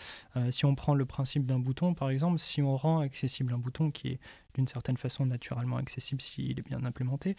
[0.51, 3.91] si on prend le principe d'un bouton, par exemple, si on rend accessible un bouton
[3.91, 4.21] qui est
[4.55, 7.37] d'une certaine façon naturellement accessible s'il est bien implémenté,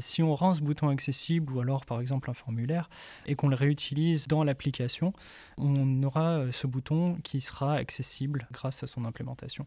[0.00, 2.88] si on rend ce bouton accessible ou alors par exemple un formulaire
[3.26, 5.12] et qu'on le réutilise dans l'application,
[5.58, 9.66] on aura ce bouton qui sera accessible grâce à son implémentation.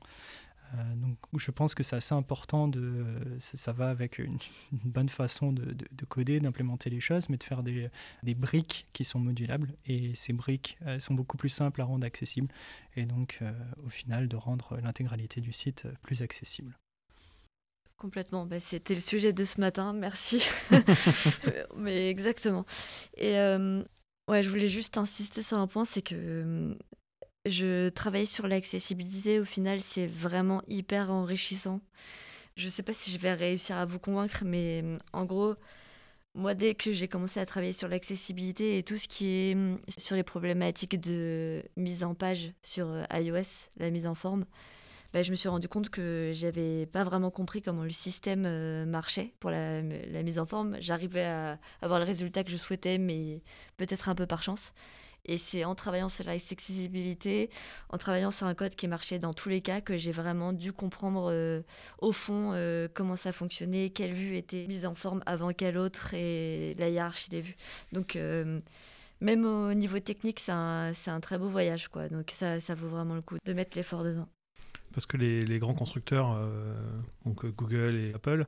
[0.74, 3.06] Euh, donc, je pense que c'est assez important de.
[3.40, 4.38] Ça, va avec une,
[4.72, 5.76] bonne façon de,
[6.08, 7.90] coder, d'implémenter les choses, mais de faire des,
[8.36, 9.74] briques qui sont modulables.
[9.86, 12.50] Et ces briques sont beaucoup plus simples à rendre accessibles.
[12.96, 13.52] Et donc, euh,
[13.86, 16.78] au final, de rendre l'intégralité du site plus accessible.
[17.98, 18.46] Complètement.
[18.46, 19.94] Bah, C'était le sujet de ce matin.
[19.94, 20.44] Merci.
[21.76, 22.66] mais exactement.
[23.16, 23.38] Et.
[23.38, 23.84] Euh,
[24.28, 26.78] ouais, je voulais juste insister sur un point, c'est que
[27.45, 29.39] je travaille sur l'accessibilité.
[29.39, 31.82] Au final, c'est vraiment hyper enrichissant.
[32.58, 35.56] Je ne sais pas si je vais réussir à vous convaincre, mais mm, en gros,
[36.36, 39.80] moi, dès que j'ai commencé à travailler sur l'accessibilité et tout ce qui est mm,
[39.97, 44.45] sur les problématiques de mise en page sur euh, iOS, la mise en forme,
[45.13, 48.86] bah, je me suis rendu compte que j'avais pas vraiment compris comment le système euh,
[48.86, 50.78] marchait pour la, la mise en forme.
[50.82, 53.41] J'arrivais à avoir le résultat que je souhaitais, mais
[53.78, 54.73] peut-être un peu par chance.
[55.26, 57.50] Et c'est en travaillant sur l'accessibilité,
[57.90, 60.74] en travaillant sur un code qui marchait dans tous les cas, que j'ai vraiment dû
[60.74, 61.62] comprendre euh,
[62.00, 66.14] au fond euh, comment ça fonctionnait, quelle vue était mise en forme avant quelle autre
[66.14, 67.58] et la hiérarchie des vues.
[67.92, 68.60] Donc, euh,
[69.22, 71.90] même au niveau technique, c'est un, très beau voyage.
[71.90, 72.08] Quoi.
[72.08, 74.28] Donc, ça, ça vaut vraiment le coup de mettre l'effort dedans.
[74.94, 76.36] Parce que les, les grands constructeurs,
[77.26, 78.48] donc Google et Apple,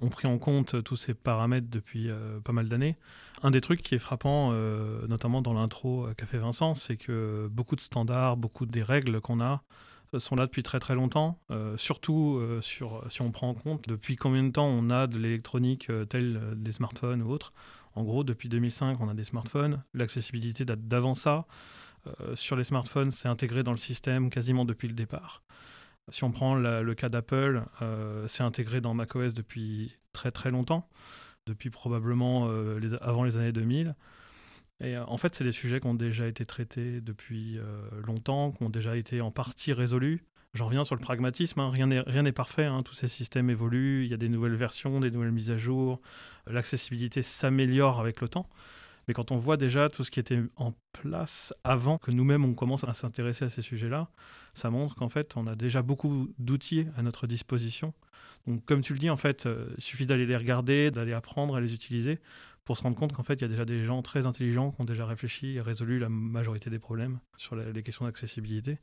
[0.00, 2.96] ont pris en compte tous ces paramètres depuis euh, pas mal d'années.
[3.42, 7.48] Un des trucs qui est frappant, euh, notamment dans l'intro qu'a fait Vincent, c'est que
[7.50, 9.62] beaucoup de standards, beaucoup des règles qu'on a
[10.14, 11.38] euh, sont là depuis très très longtemps,
[11.76, 15.90] surtout sur, si on prend en compte depuis combien de temps on a de l'électronique
[16.08, 17.52] telle des smartphones ou autres.
[17.94, 19.82] En gros, depuis 2005, on a des smartphones.
[19.94, 21.46] L'accessibilité date d'avant ça.
[22.34, 25.42] sur les smartphones, c'est intégré dans le système quasiment depuis le départ.
[26.10, 30.88] Si on prend le cas d'Apple, euh, c'est intégré dans macOS depuis très très longtemps,
[31.46, 33.94] depuis probablement euh, avant les années 2000.
[34.80, 37.58] Et euh, en fait, c'est des sujets qui ont déjà été traités depuis
[38.04, 40.24] longtemps, qui ont déjà été en partie résolus.
[40.54, 41.70] J'en reviens sur le pragmatisme, hein.
[41.70, 42.82] rien n'est parfait, hein.
[42.82, 46.02] tous ces systèmes évoluent, il y a des nouvelles versions, des nouvelles mises à jour,
[46.46, 48.50] l'accessibilité s'améliore avec le temps.
[49.06, 52.54] Mais quand on voit déjà tout ce qui était en place avant que nous-mêmes on
[52.54, 54.08] commence à s'intéresser à ces sujets-là,
[54.54, 57.94] ça montre qu'en fait on a déjà beaucoup d'outils à notre disposition.
[58.46, 61.54] Donc comme tu le dis, en fait, euh, il suffit d'aller les regarder, d'aller apprendre
[61.54, 62.18] à les utiliser
[62.64, 64.80] pour se rendre compte qu'en fait il y a déjà des gens très intelligents qui
[64.80, 68.78] ont déjà réfléchi et résolu la majorité des problèmes sur les questions d'accessibilité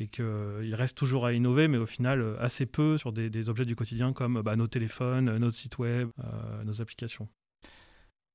[0.00, 3.66] et qu'il reste toujours à innover, mais au final euh, assez peu sur des, objets
[3.66, 7.28] du quotidien comme bah, nos téléphones, nos sites web, euh, nos applications.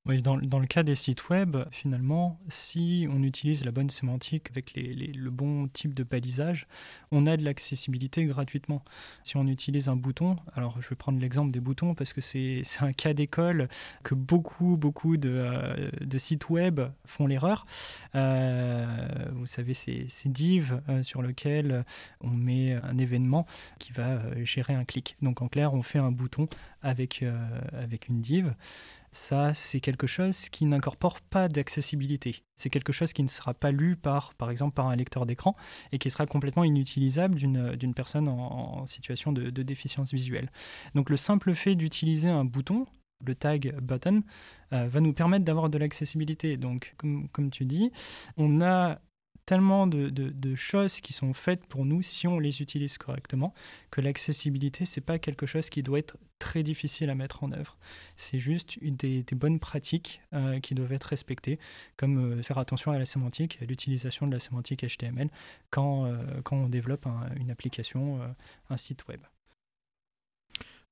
[0.06, 5.30] Dans, le cas des sites web, finalement, si on utilise la bonne sémantique avec le
[5.32, 6.68] bon type de balisage,
[7.12, 8.84] on a de l'accessibilité gratuitement.
[9.24, 12.62] Si on utilise un bouton, alors je vais prendre l'exemple des boutons parce que c'est
[12.82, 13.68] un cas d'école
[14.04, 17.66] que beaucoup, beaucoup de, euh, sites web font l'erreur.
[18.14, 21.84] Euh, vous savez, c'est div euh, sur lequel
[22.22, 23.48] on met un événement
[23.80, 25.18] qui va gérer un clic.
[25.24, 26.48] Donc en clair, on fait un bouton
[26.84, 27.26] avec,
[27.74, 28.54] avec une div
[29.16, 32.44] ça, c'est quelque chose qui n'incorpore pas d'accessibilité.
[32.56, 35.56] C'est quelque chose qui ne sera pas lu par, par exemple, par un lecteur d'écran
[35.92, 40.52] et qui sera complètement inutilisable d'une personne en, situation de, déficience visuelle.
[40.96, 42.86] Donc le simple fait d'utiliser un bouton,
[43.26, 44.22] le tag button,
[44.74, 46.58] euh, va nous permettre d'avoir de l'accessibilité.
[46.58, 47.92] Donc, comme, comme tu dis,
[48.36, 49.00] on a
[49.46, 53.54] tellement de, choses qui sont faites pour nous si on les utilise correctement
[53.92, 57.78] que l'accessibilité, c'est pas quelque chose qui doit être très difficile à mettre en œuvre.
[58.16, 61.60] C'est juste des, bonnes pratiques euh, qui doivent être respectées,
[61.98, 65.30] comme euh, faire attention à la sémantique, à l'utilisation de la sémantique HTML
[65.70, 67.06] quand, euh, quand on développe
[67.38, 68.20] une application,
[68.70, 69.22] un site web.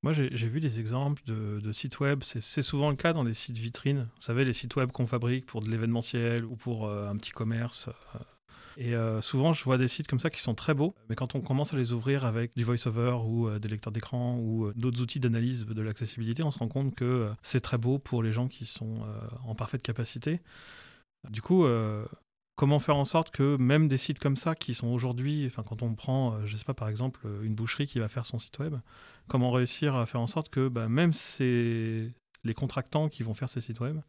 [0.02, 2.22] Moi, j'ai vu des exemples de, sites web.
[2.22, 4.08] C'est souvent le cas dans les sites vitrines.
[4.16, 7.88] Vous savez, les sites web qu'on fabrique pour de l'événementiel ou pour un petit commerce.
[8.76, 11.34] Et euh, souvent, je vois des sites comme ça qui sont très beaux, mais quand
[11.34, 14.72] on commence à les ouvrir avec du voice-over ou euh, des lecteurs d'écran ou euh,
[14.74, 18.32] d'autres outils d'analyse de l'accessibilité, on se rend compte que c'est très beau pour les
[18.32, 19.02] gens qui sont
[19.44, 20.40] en parfaite capacité.
[21.30, 21.66] Du coup,
[22.56, 25.82] comment faire en sorte que même des sites comme ça qui sont aujourd'hui, enfin quand
[25.82, 28.76] on prend, je sais pas par exemple une boucherie qui va faire son site web,
[29.28, 32.10] comment réussir à faire en sorte que bah, même c'est
[32.44, 34.00] les contractants qui vont faire ces sites web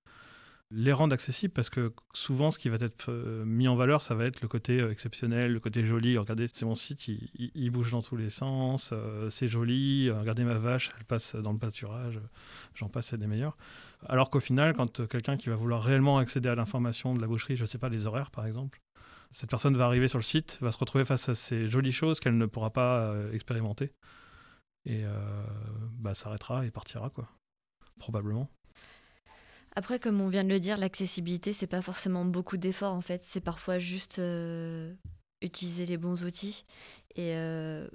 [0.71, 4.15] les rendre accessibles parce que souvent ce qui va être euh, mis en valeur ça
[4.15, 6.17] va être le côté euh, exceptionnel, le côté joli.
[6.17, 10.09] Regardez, c'est mon site, il, bouge dans tous les sens, euh, c'est joli.
[10.09, 12.19] Regardez ma vache, elle passe dans le pâturage,
[12.73, 13.57] j'en passe, c'est des meilleurs.
[14.07, 17.55] Alors qu'au final, quand quelqu'un qui va vouloir réellement accéder à l'information de la boucherie,
[17.55, 18.81] je ne sais pas, les horaires par exemple,
[19.31, 22.19] cette personne va arriver sur le site, va se retrouver face à ces jolies choses
[22.19, 23.91] qu'elle ne pourra pas expérimenter.
[24.85, 25.03] Et
[25.99, 27.27] bah, s'arrêtera et partira, quoi.
[27.99, 28.49] Probablement.
[29.75, 33.21] Après, comme on vient de le dire, l'accessibilité, c'est pas forcément beaucoup d'efforts en fait.
[33.27, 34.93] C'est parfois juste euh,
[35.41, 36.65] utiliser les bons outils.
[37.15, 37.87] Et euh,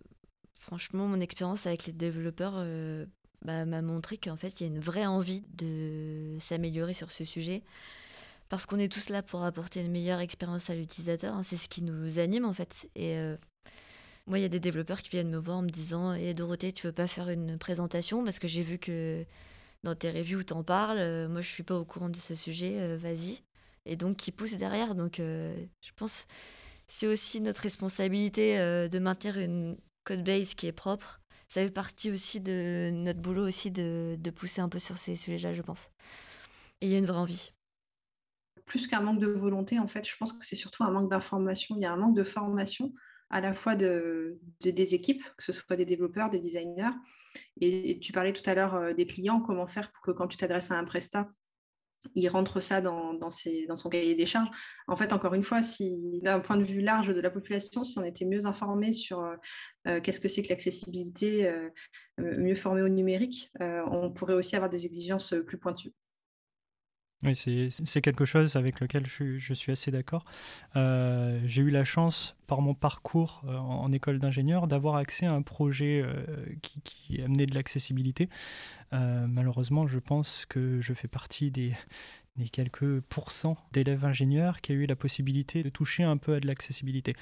[0.54, 3.06] franchement, mon expérience avec les développeurs euh,
[3.42, 7.24] bah, m'a montré qu'en fait, il y a une vraie envie de s'améliorer sur ce
[7.24, 7.62] sujet.
[8.50, 11.34] Parce qu'on est tous là pour apporter une meilleure expérience à l'utilisateur.
[11.34, 11.42] Hein.
[11.44, 12.90] c'est ce qui nous anime en fait.
[12.94, 13.16] Et
[14.26, 16.34] moi, il y a des développeurs qui viennent me voir en me disant Et «Eh,
[16.34, 18.24] Dorothée, tu veux pas faire une présentation?
[18.24, 19.24] Parce que j'ai vu que
[19.82, 20.98] dans tes reviews, t'en parles.
[20.98, 22.80] Euh, moi, je suis pas au courant de ce sujet.
[22.80, 23.42] Euh, vas-y.
[23.86, 24.94] Et donc, qui pousse derrière.
[24.94, 26.26] Donc, euh, je pense
[26.88, 31.20] c'est aussi notre responsabilité de maintenir une code base qui est propre.
[31.46, 35.14] Ça fait partie aussi de notre boulot aussi de, de pousser un peu sur ces
[35.14, 35.90] sujets-là, je pense.
[36.80, 37.52] Et il y a une vraie envie
[38.70, 41.74] plus qu'un manque de volonté, en fait, je pense que c'est surtout un manque d'information.
[41.76, 42.94] Il y a un manque de formation
[43.30, 46.90] à la fois de, des équipes, que ce soit des développeurs, des designers.
[47.60, 50.36] Et, tu parlais tout à l'heure euh, des clients, comment faire pour que quand tu
[50.36, 51.30] t'adresses à un prestat,
[52.14, 53.28] il rentre ça dans, dans,
[53.68, 54.48] dans, son cahier des charges.
[54.88, 57.98] En fait, encore une fois, si d'un point de vue large de la population, si
[57.98, 59.36] on était mieux informé sur euh,
[59.86, 61.52] euh, qu'est-ce que c'est que l'accessibilité,
[62.18, 65.92] mieux formé au numérique, on pourrait aussi avoir des exigences plus pointues.
[67.22, 70.24] Oui, c'est quelque chose avec lequel je, suis assez d'accord.
[70.74, 75.32] Euh, j'ai eu la chance, par mon parcours euh, en, école d'ingénieur, d'avoir accès à
[75.32, 76.24] un projet euh,
[76.62, 78.30] qui, qui, amenait de l'accessibilité.
[78.90, 81.74] malheureusement, je pense que je fais partie des,
[82.36, 86.40] des quelques pourcents d'élèves ingénieurs qui a eu la possibilité de toucher un peu à
[86.40, 87.14] de l'accessibilité.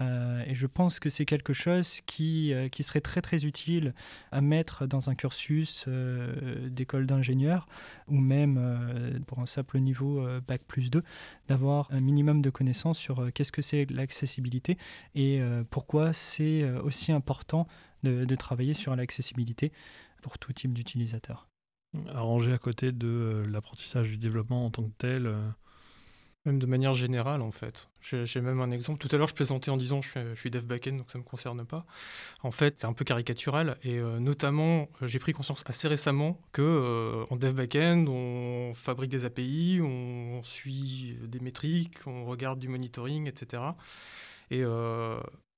[0.00, 3.94] Euh, et je pense que c'est quelque chose qui, euh, qui serait très très utile
[4.30, 7.66] à mettre dans un cursus euh, d'école d'ingénieur
[8.08, 11.02] ou même pour un simple niveau Bac plus 2,
[11.48, 14.78] d'avoir un minimum de connaissances sur qu'est-ce que c'est l'accessibilité
[15.14, 17.66] et pourquoi c'est aussi important
[18.02, 19.72] de, de travailler sur l'accessibilité
[20.22, 21.48] pour tout type d'utilisateur
[22.14, 25.26] arranger à côté de euh, l'apprentissage du développement en tant que tel.
[25.26, 25.48] Euh.
[26.44, 27.88] Même de manière générale, en fait.
[28.00, 29.04] J'ai même un exemple.
[29.04, 31.18] Tout à l'heure, je plaisantais en disant je suis, je suis dev backend, donc ça
[31.18, 31.84] ne me concerne pas.
[32.44, 33.78] En fait, c'est un peu caricatural.
[33.82, 39.24] Et euh, notamment, j'ai pris conscience assez récemment que en dev backend, on fabrique des
[39.24, 43.62] API, on suit des métriques, on regarde du monitoring, etc.
[44.52, 44.62] Et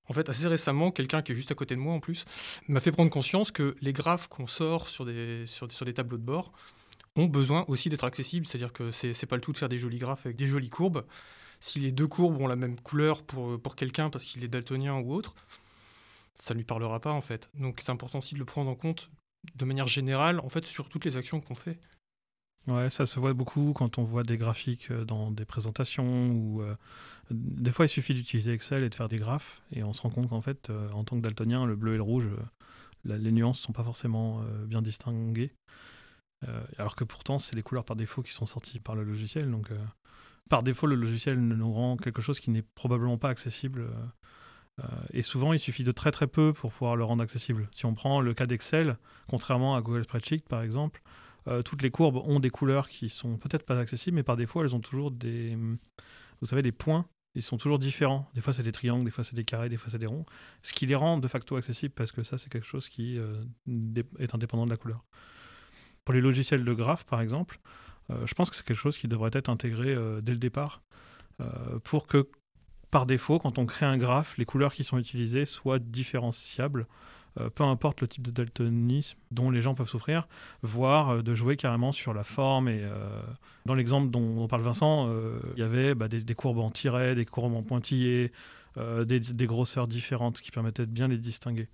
[0.09, 2.25] en fait, assez récemment, quelqu'un qui est juste à côté de moi en plus,
[2.67, 5.45] m'a fait prendre conscience que les graphes qu'on sort sur des,
[5.95, 6.53] tableaux de bord
[7.17, 8.47] ont besoin aussi d'être accessibles.
[8.47, 10.71] C'est-à-dire que c'est, n'est pas le tout de faire des jolis graphes avec des jolies
[10.71, 11.05] courbes.
[11.61, 14.95] Si les deux courbes ont la même couleur pour, pour quelqu'un parce qu'il est daltonien
[14.95, 15.35] ou autre,
[16.39, 17.51] ça ne lui parlera pas en fait.
[17.55, 19.11] Donc c'est important aussi de le prendre en compte
[19.55, 21.79] de manière générale, en fait, sur toutes les actions qu'on fait.
[22.67, 26.61] Ouais, ça se voit beaucoup quand on voit des graphiques euh, dans des présentations ou
[26.61, 26.75] euh,
[27.31, 30.11] des fois il suffit d'utiliser Excel et de faire des graphes et on se rend
[30.11, 32.29] compte qu'en fait euh, en tant que daltonien le bleu et le rouge
[33.05, 35.55] les nuances sont pas forcément bien distinguées
[36.79, 39.71] alors que pourtant c'est les couleurs par défaut qui sont sorties par le logiciel donc
[40.51, 43.89] par défaut le logiciel nous rend quelque chose qui n'est probablement pas accessible
[45.13, 47.69] et souvent, il suffit de très très peu pour pouvoir le rendre accessible.
[47.73, 48.97] Si on prend le cas d'Excel,
[49.29, 51.03] contrairement à Google Spreadsheet par exemple,
[51.49, 54.63] euh, toutes les courbes ont des couleurs qui sont peut-être pas accessibles, mais par défaut,
[54.63, 55.57] elles ont toujours des,
[56.41, 57.07] vous savez, des points.
[57.35, 58.29] Ils sont toujours différents.
[58.35, 60.27] Des fois, c'est des triangles, des fois, c'est des carrés, des fois, c'est des ronds.
[60.63, 63.43] Ce qui les rend de facto accessibles parce que ça, c'est quelque chose qui euh,
[64.19, 65.05] est indépendant de la couleur.
[66.05, 67.61] Pour les logiciels de graphes, par exemple,
[68.11, 70.83] euh, je pense que c'est quelque chose qui devrait être intégré dès le départ
[71.85, 72.29] pour que
[72.91, 76.87] par défaut, quand on crée un graphe, les couleurs qui sont utilisées soient différenciables,
[77.55, 80.29] peu importe le type de daltonisme dont les gens peuvent souffrir,
[80.63, 82.69] voire euh, de jouer carrément sur la forme.
[82.69, 82.83] Et
[83.67, 85.11] dans l'exemple dont, parle Vincent,
[85.55, 88.33] il y avait bah, des, courbes en tiret, des courbes en pointillés,
[88.77, 91.69] des, grosseurs différentes qui permettaient de bien les distinguer.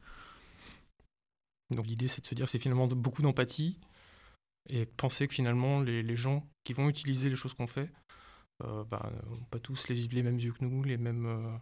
[1.70, 3.78] Donc l'idée, c'est de se dire que c'est finalement beaucoup d'empathie
[4.68, 7.90] et penser que finalement les, gens qui vont utiliser les choses qu'on fait
[8.62, 9.10] euh, bah,
[9.50, 11.56] pas tous les, les, mêmes yeux que nous, les mêmes, euh,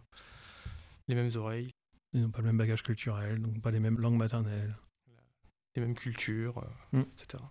[1.07, 1.71] les mêmes oreilles.
[2.13, 4.75] Ils n'ont pas le même bagage culturel, donc pas les mêmes langues maternelles.
[5.75, 7.05] Les mêmes cultures, euh, mm.
[7.13, 7.43] etc.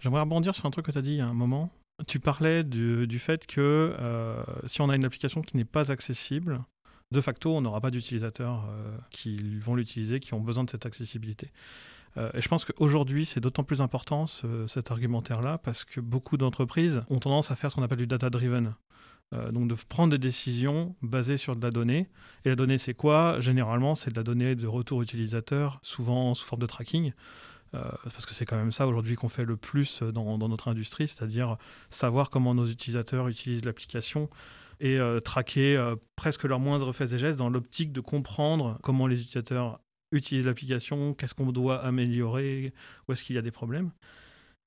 [0.00, 1.70] J'aimerais rebondir sur un truc que tu as dit il y a un moment.
[2.06, 6.64] Tu parlais du, fait que euh, si on a une application qui n'est pas accessible,
[7.10, 10.86] de facto, on n'aura pas d'utilisateurs euh, qui vont l'utiliser, qui ont besoin de cette
[10.86, 11.50] accessibilité.
[12.18, 14.26] Euh, et je pense qu'aujourd'hui, c'est d'autant plus important
[14.66, 18.74] cet argumentaire-là parce que beaucoup d'entreprises ont tendance à faire ce qu'on appelle du data-driven.
[19.52, 22.08] donc de prendre des décisions basées sur de la donnée.
[22.44, 23.40] Et la donnée, c'est quoi?
[23.40, 27.12] Généralement, c'est de la donnée de retour utilisateur, souvent sous forme de tracking.
[27.74, 31.08] Euh, parce que c'est quand même ça aujourd'hui qu'on fait le plus dans, notre industrie,
[31.08, 31.58] c'est-à-dire
[31.90, 34.30] savoir comment nos utilisateurs utilisent l'application
[34.80, 39.06] et euh, traquer euh, presque leurs moindres faits et gestes dans l'optique de comprendre comment
[39.06, 39.80] les utilisateurs
[40.12, 42.72] utilisent l'application, qu'est-ce qu'on doit améliorer,
[43.06, 43.90] où est-ce qu'il y a des problèmes.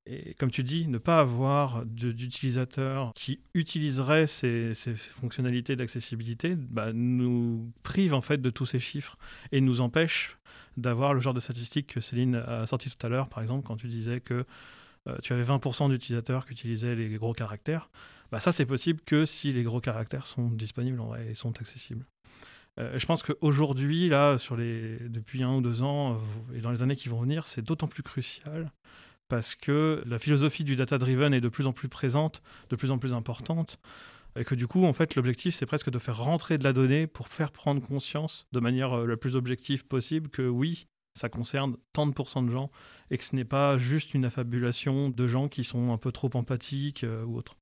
[0.08, 4.74] Et comme tu dis, ne pas avoir d'utilisateurs qui utiliseraient ces,
[5.20, 9.18] fonctionnalités d'accessibilité bah, nous prive en fait de tous ces chiffres
[9.52, 10.38] et nous empêche
[10.78, 13.78] d'avoir le genre de statistiques que Céline a sorti tout à l'heure, par exemple, quand
[13.78, 14.46] tu disais que
[15.08, 17.90] euh, tu avais 20% d'utilisateurs qui utilisaient les gros caractères.
[18.32, 22.06] Bah, ça, c'est possible que si les gros caractères sont disponibles et sont accessibles.
[22.82, 26.72] Euh, je pense qu'aujourd'hui, là, sur les, depuis un ou deux ans euh, et dans
[26.72, 28.72] les années qui vont venir, c'est d'autant plus crucial
[29.28, 32.98] parce que la philosophie du data-driven est de plus en plus présente, de plus en
[32.98, 33.80] plus importante.
[34.36, 37.06] Et que du coup, en fait, l'objectif, c'est presque de faire rentrer de la donnée
[37.06, 40.88] pour faire prendre conscience de manière euh, la plus objective possible que oui,
[41.20, 42.72] ça concerne tant de pourcents de gens
[43.10, 46.30] et que ce n'est pas juste une affabulation de gens qui sont un peu trop
[46.34, 47.58] empathiques ou autre.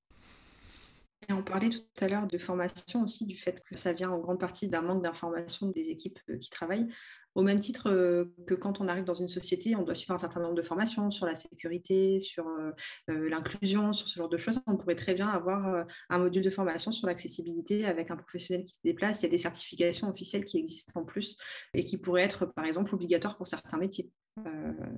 [1.27, 4.39] On parlait tout à l'heure de formation aussi, du fait que ça vient en grande
[4.39, 6.87] partie d'un manque d'information des équipes euh, qui travaillent.
[7.35, 10.17] Au même titre euh, que quand on arrive dans une société, on doit suivre un
[10.17, 12.71] certain nombre de formations sur la sécurité, sur euh,
[13.07, 14.61] l'inclusion, sur ce genre de choses.
[14.65, 18.75] On pourrait très bien avoir un module de formation sur l'accessibilité avec un professionnel qui
[18.75, 19.19] se déplace.
[19.21, 21.37] Il y a des certifications officielles qui existent en plus
[21.73, 24.09] et qui pourraient être, par exemple, obligatoires pour certains métiers.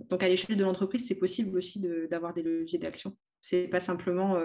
[0.10, 3.18] donc, à l'échelle de l'entreprise, c'est possible aussi d'avoir des leviers d'action.
[3.42, 4.40] C'est pas simplement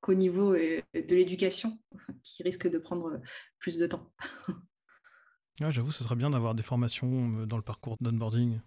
[0.00, 1.78] qu'au niveau de l'éducation
[2.22, 3.20] qui risque de prendre
[3.58, 4.12] plus de temps.
[5.68, 8.60] J'avoue, ce serait bien d'avoir des formations euh, dans le parcours d'onboarding.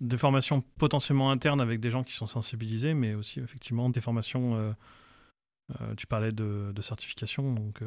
[0.00, 4.54] Des formations potentiellement internes avec des gens qui sont sensibilisés, mais aussi effectivement des formations,
[4.56, 4.72] euh,
[5.80, 7.80] euh, tu parlais de, certification, donc,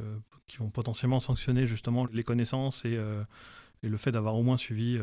[0.47, 2.97] qui vont potentiellement sanctionner justement les connaissances et,
[3.83, 4.97] et le fait d'avoir au moins suivi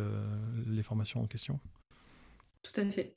[0.67, 1.61] les formations en question.
[2.63, 3.17] Tout à fait.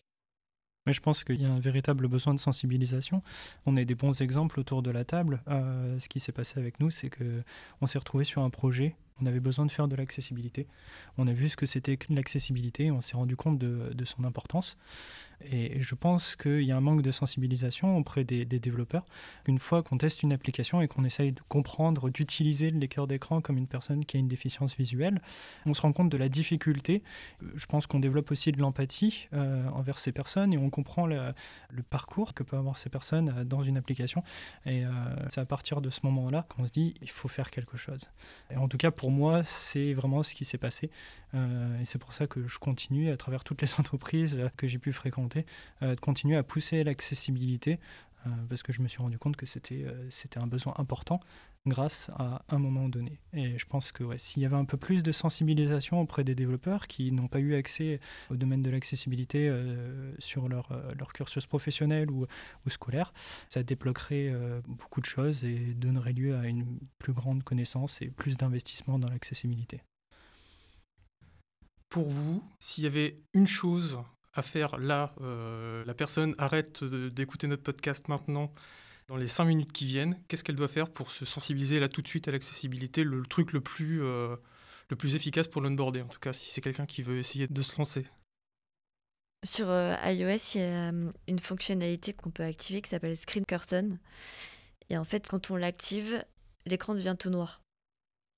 [0.88, 3.22] Mais je pense qu'il y a un véritable besoin de sensibilisation.
[3.66, 5.42] On a des bons exemples autour de la table.
[5.48, 7.44] ce qui s'est passé avec nous, c'est que
[7.82, 10.68] on s'est retrouvé sur un projet on avait besoin de faire de l'accessibilité.
[11.18, 14.24] On a vu ce que c'était que l'accessibilité, on s'est rendu compte de, de, son
[14.24, 14.78] importance.
[15.42, 19.06] Et je pense qu'il y a un manque de sensibilisation auprès des, développeurs.
[19.46, 23.40] Une fois qu'on teste une application et qu'on essaye de comprendre, d'utiliser le lecteur d'écran
[23.40, 25.22] comme une personne qui a une déficience visuelle,
[25.66, 27.04] on se rend compte de la difficulté.
[27.56, 31.34] Je pense qu'on développe aussi de l'empathie euh, envers ces personnes et on comprend le,
[31.90, 34.24] parcours que peuvent avoir ces personnes euh, dans une application.
[34.66, 34.90] Et euh,
[35.30, 38.10] c'est à partir de ce moment-là qu'on se dit il faut faire quelque chose.
[38.50, 40.90] Et en tout cas, pour moi, c'est vraiment ce qui s'est passé.
[41.34, 44.94] et c'est pour ça que je continue à travers toutes les entreprises que j'ai pu
[44.94, 45.46] fréquenter
[45.82, 47.78] euh, de continuer à pousser l'accessibilité, euh,
[48.50, 51.20] parce que je me suis rendu compte que c'était euh, c'était un besoin important
[51.66, 53.20] grâce à un moment donné.
[53.34, 56.88] Et je pense que s'il y avait un peu plus de sensibilisation auprès des développeurs
[56.88, 58.00] qui n'ont pas eu accès
[58.30, 59.54] au domaine de l'accessibilité
[60.18, 60.70] sur leur,
[61.14, 62.26] cursus professionnel ou,
[62.70, 63.12] scolaire,
[63.50, 64.34] ça débloquerait
[64.66, 69.10] beaucoup de choses et donnerait lieu à une plus grande connaissance et plus d'investissement dans
[69.10, 69.82] l'accessibilité.
[71.90, 73.98] Pour vous, s'il y avait une chose
[74.38, 78.54] à faire là, euh, la personne arrête d'écouter notre podcast maintenant,
[79.08, 82.02] dans les cinq minutes qui viennent, qu'est-ce qu'elle doit faire pour se sensibiliser là tout
[82.02, 84.36] de suite à l'accessibilité, le, truc le plus, euh,
[84.90, 87.62] le plus efficace pour l'onboarder, en tout cas si c'est quelqu'un qui veut essayer de
[87.62, 88.06] se lancer
[89.44, 90.92] Sur euh, iOS, il y a
[91.28, 93.98] une fonctionnalité qu'on peut activer qui s'appelle Screen Curtain.
[94.90, 96.24] Et en fait, quand on l'active,
[96.66, 97.62] l'écran devient tout noir.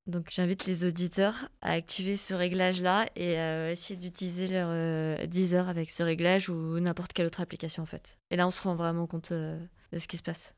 [0.10, 5.70] Donc j'invite les auditeurs à activer ce réglage-là et à essayer d'utiliser leur euh, Deezer
[5.70, 8.18] avec ce réglage ou n'importe quelle autre application en fait.
[8.32, 10.56] Et là on se rend vraiment compte euh, de ce qui se passe.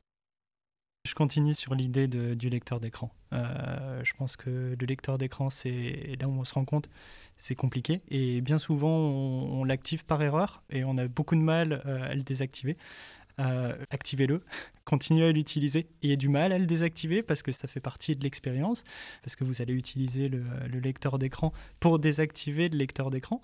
[1.04, 3.10] Je continue sur l'idée du lecteur d'écran.
[3.32, 6.88] Euh, je pense que le lecteur d'écran, c'est là où on se rend compte,
[7.36, 8.02] c'est compliqué.
[8.08, 12.22] Et bien souvent, on l'active par erreur et on a beaucoup de mal à le
[12.22, 12.76] désactiver.
[13.38, 14.44] Euh, activez-le,
[14.84, 15.88] continuez à l'utiliser.
[16.02, 18.84] Ayez du mal à le désactiver parce que ça fait partie de l'expérience,
[19.22, 20.42] parce que vous allez utiliser le,
[20.80, 23.40] lecteur d'écran pour désactiver le lecteur d'écran,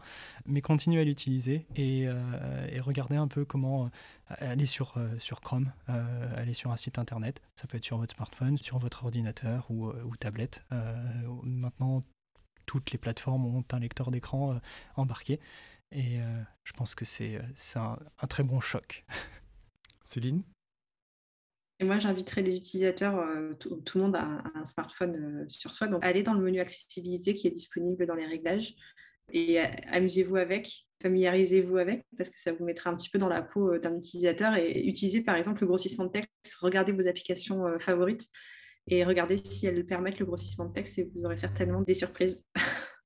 [0.46, 5.72] mais continuez à l'utiliser et, euh, regardez un peu comment euh, aller sur, sur Chrome,
[5.86, 7.40] aller sur un site internet.
[7.56, 10.64] Ça peut être sur votre smartphone, sur votre ordinateur ou, tablette.
[11.42, 12.02] maintenant,
[12.66, 14.60] toutes les plateformes ont un lecteur d'écran
[14.96, 15.40] embarqué.
[15.92, 16.18] Et
[16.64, 17.40] je pense que c'est
[17.76, 19.04] un très bon choc.
[20.08, 20.42] Céline?
[21.80, 25.86] Et moi, j'inviterais les utilisateurs, euh, tout, le monde a un, smartphone euh, sur soi,
[25.86, 28.74] donc allez dans le menu accessibilité qui est disponible dans les réglages
[29.32, 33.28] et euh, amusez-vous avec, familiarisez-vous avec, parce que ça vous mettra un petit peu dans
[33.28, 34.56] la peau d'un utilisateur.
[34.56, 38.26] Et utilisez par exemple le grossissement de texte, regardez vos applications favorites
[38.88, 42.44] et regardez si elles permettent le grossissement de texte et vous aurez certainement des surprises.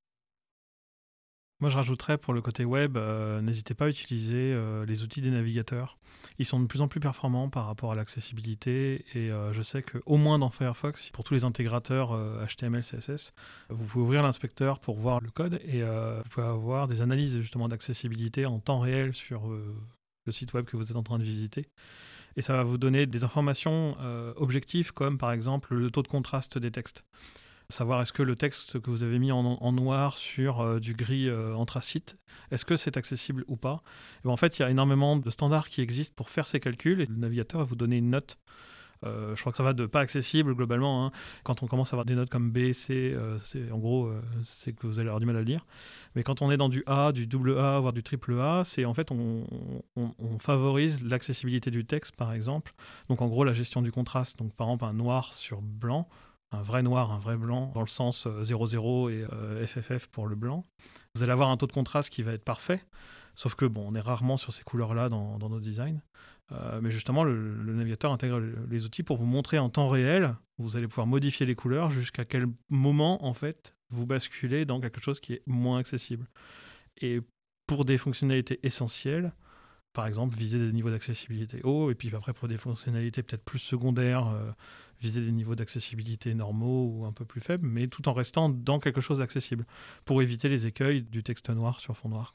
[1.62, 5.20] Moi, je rajouterais pour le côté web, euh, n'hésitez pas à utiliser euh, les outils
[5.20, 5.96] des navigateurs.
[6.40, 9.80] Ils sont de plus en plus performants par rapport à l'accessibilité et euh, je sais
[9.80, 13.32] qu'au moins dans Firefox, pour tous les intégrateurs HTML, CSS,
[13.68, 17.68] vous pouvez ouvrir l'inspecteur pour voir le code et vous pouvez avoir des analyses justement
[17.68, 21.68] d'accessibilité en temps réel sur le site web que vous êtes en train de visiter.
[22.34, 23.96] Et ça va vous donner des informations
[24.34, 27.04] objectives comme par exemple le taux de contraste des textes
[27.70, 31.28] savoir est-ce que le texte que vous avez mis en, noir sur euh, du gris
[31.28, 32.16] euh, anthracite,
[32.50, 33.82] est-ce que c'est accessible ou pas?
[34.24, 37.00] Ben, En fait, il y a énormément de standards qui existent pour faire ces calculs
[37.00, 38.38] et le navigateur va vous donner une note.
[39.04, 41.06] Euh, je crois que ça va de pas accessible globalement.
[41.06, 41.12] Hein.
[41.42, 44.12] Quand on commence à avoir des notes comme B, C, c'est en gros
[44.44, 45.66] c'est que vous allez avoir du mal à lire.
[46.14, 48.84] Mais quand on est dans du A, du double A, voire du triple A, c'est
[48.84, 49.44] en fait on,
[49.96, 52.74] on favorise l'accessibilité du texte par exemple.
[53.08, 54.38] Donc en gros la gestion du contraste.
[54.38, 56.08] Donc par exemple un noir sur blanc
[56.52, 60.26] un vrai noir, un vrai blanc, dans le sens 00 euh, et FFF euh, pour
[60.26, 60.64] le blanc.
[61.14, 62.82] Vous allez avoir un taux de contraste qui va être parfait,
[63.34, 66.00] sauf que bon, on est rarement sur ces couleurs-là dans, nos designs.
[66.52, 68.40] Euh, mais justement, le, navigateur intègre
[68.70, 70.36] les outils pour vous montrer en temps réel.
[70.58, 75.00] Vous allez pouvoir modifier les couleurs jusqu'à quel moment, en fait, vous basculez dans quelque
[75.00, 76.26] chose qui est moins accessible.
[77.00, 77.20] Et
[77.66, 79.32] pour des fonctionnalités essentielles,
[79.94, 83.58] par exemple, viser des niveaux d'accessibilité haut, et puis après, pour des fonctionnalités peut-être plus
[83.58, 84.34] secondaires,
[85.02, 88.78] viser des niveaux d'accessibilité normaux ou un peu plus faibles, mais tout en restant dans
[88.78, 89.66] quelque chose d'accessible,
[90.04, 92.34] pour éviter les écueils du texte noir sur fond noir.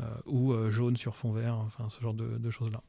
[0.00, 2.82] Euh, ou euh, jaune sur fond vert, enfin ce genre de, choses-là.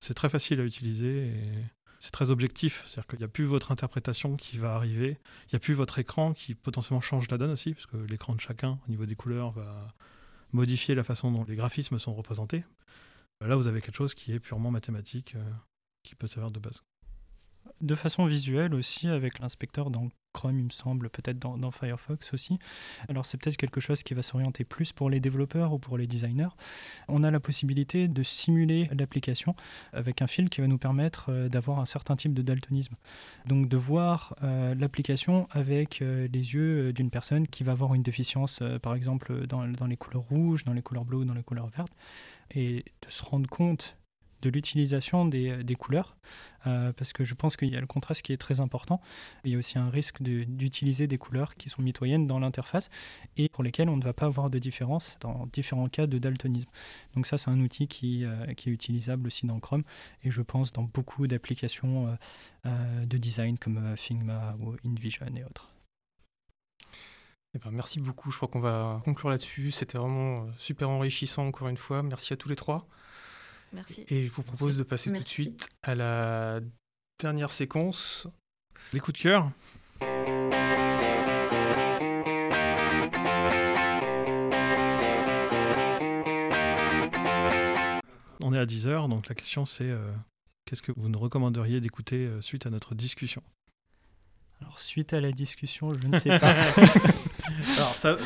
[0.00, 1.64] C'est très facile à utiliser et
[2.00, 5.56] c'est très objectif, c'est-à-dire qu'il n'y a plus votre interprétation qui va arriver, il n'y
[5.56, 8.78] a plus votre écran qui potentiellement change la donne aussi, parce que l'écran de chacun
[8.86, 9.94] au niveau des couleurs va
[10.52, 12.64] modifier la façon dont les graphismes sont représentés.
[13.40, 15.50] Là, vous avez quelque chose qui est purement mathématique, euh,
[16.02, 16.82] qui peut servir de base
[17.80, 22.58] de façon visuelle aussi avec l'inspecteur dans Chrome, il me semble, peut-être dans, Firefox aussi.
[23.08, 26.06] Alors c'est peut-être quelque chose qui va s'orienter plus pour les développeurs ou pour les
[26.06, 26.54] designers.
[27.08, 29.54] On a la possibilité de simuler l'application
[29.92, 32.94] avec un fil qui va nous permettre euh, d'avoir un certain type de daltonisme.
[33.46, 38.02] Donc de voir euh, l'application avec euh, les yeux d'une personne qui va avoir une
[38.02, 41.42] déficience, par exemple, dans, dans les couleurs rouges, dans les couleurs bleues ou dans les
[41.42, 41.92] couleurs vertes,
[42.50, 43.96] et de se rendre compte
[44.42, 46.16] de l'utilisation des, couleurs,
[46.66, 49.00] euh, parce que je pense qu'il y a le contraste qui est très important.
[49.44, 52.90] Il y a aussi un risque d'utiliser des couleurs qui sont mitoyennes dans l'interface
[53.36, 56.70] et pour lesquelles on ne va pas avoir de différence dans différents cas de daltonisme.
[57.14, 59.84] Donc ça, c'est un outil qui, euh, est utilisable aussi dans Chrome
[60.22, 62.16] et je pense dans beaucoup d'applications
[62.66, 65.70] euh, de design comme Figma ou InVision et autres.
[67.54, 69.70] Eh ben, merci beaucoup, je crois qu'on va conclure là-dessus.
[69.70, 72.02] C'était vraiment super enrichissant encore une fois.
[72.02, 72.86] Merci à tous les trois.
[73.72, 74.04] Merci.
[74.08, 76.60] Et je vous propose de passer tout de suite à la
[77.20, 78.26] dernière séquence,
[78.92, 79.50] les coups de cœur.
[88.42, 90.10] On est à 10h, donc la question c'est euh,
[90.64, 93.42] qu'est-ce que vous nous recommanderiez d'écouter euh, suite à notre discussion?
[94.60, 96.54] Alors, suite à la discussion, je ne sais pas.
[97.76, 98.16] Alors, ça,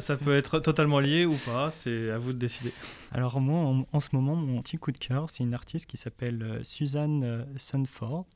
[0.00, 2.72] ça, peut être totalement lié ou pas, c'est à vous de décider.
[3.12, 6.42] Alors, moi, en, ce moment, mon petit coup de cœur, c'est une artiste qui s'appelle
[6.42, 8.26] euh, Suzanne euh, Sunford.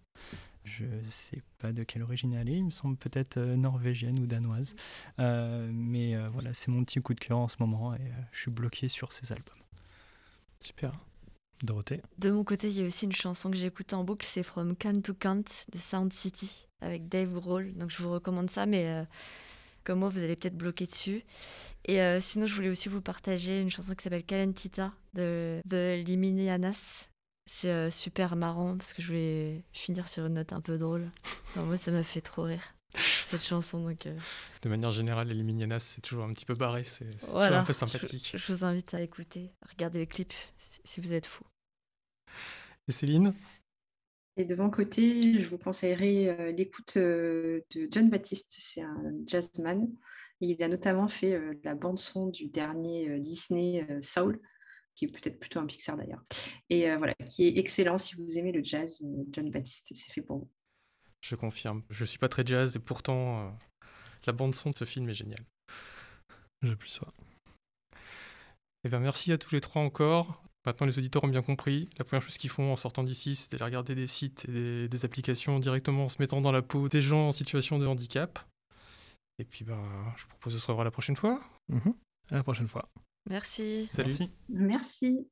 [0.65, 4.19] Je ne sais pas de quelle origine elle est, il me semble peut-être euh, norvégienne
[4.19, 4.75] ou danoise.
[5.19, 8.89] mais voilà, c'est mon petit coup de cœur en ce moment et je suis bloqué
[8.89, 9.55] sur ses albums.
[10.61, 10.93] Super.
[11.63, 14.43] Dorothée De mon côté, il y a aussi une chanson que j'écoute en boucle, c'est
[14.43, 17.73] From Can to Kant de Sound City avec Dave Grohl.
[17.75, 19.05] Donc je vous recommande ça, mais euh,
[19.87, 21.25] comme moi, vous allez peut-être bloquer dessus.
[21.87, 26.03] Et euh, sinon, je voulais aussi vous partager une chanson qui s'appelle Calentita de, de
[26.05, 27.09] Liminianas.
[27.49, 31.09] C'est euh, super marrant parce que je voulais finir sur une note un peu drôle.
[31.57, 32.75] Non, moi, ça m'a fait trop rire
[33.31, 33.83] cette chanson.
[33.83, 34.15] Donc, euh,
[34.63, 37.61] De manière générale, les Liminianas, c'est toujours un petit peu barré, c'est c'est toujours voilà,
[37.61, 38.31] un peu sympathique.
[38.33, 41.45] Je, je vous invite à écouter, à regarder les clips si, si vous êtes fou.
[42.89, 43.33] Et Céline?
[44.37, 48.55] Et de mon côté, je vous conseillerais euh, l'écoute euh, de John Baptiste.
[48.59, 49.89] C'est un jazzman.
[50.41, 54.39] Il a notamment fait euh, la bande-son du dernier Disney Soul,
[54.95, 56.23] qui est peut-être plutôt un Pixar d'ailleurs.
[56.69, 59.03] Et voilà, qui est excellent si vous aimez le jazz.
[59.31, 60.51] John Baptiste, c'est fait pour vous.
[61.23, 61.83] Je confirme.
[61.89, 63.57] Je suis pas très jazz et pourtant,
[64.27, 65.45] la bande-son de ce film est géniale.
[66.61, 67.15] Je plus sois.
[68.85, 70.46] Eh bien, merci à tous les trois encore.
[70.67, 71.89] Maintenant, les auditeurs ont bien compris.
[71.97, 74.89] La première chose qu'ils font en sortant d'ici, c'est d'aller regarder des sites et des,
[74.89, 78.41] des applications directement en se mettant dans la peau des gens en situation de handicap.
[79.39, 79.81] Et puis, ben,
[80.17, 81.41] je vous propose de se revoir la prochaine fois.
[81.69, 81.95] Mhm.
[82.33, 82.89] À la prochaine fois.
[83.31, 83.87] Merci.
[83.87, 84.09] Salut.
[84.09, 84.31] Merci.
[84.49, 85.29] Merci.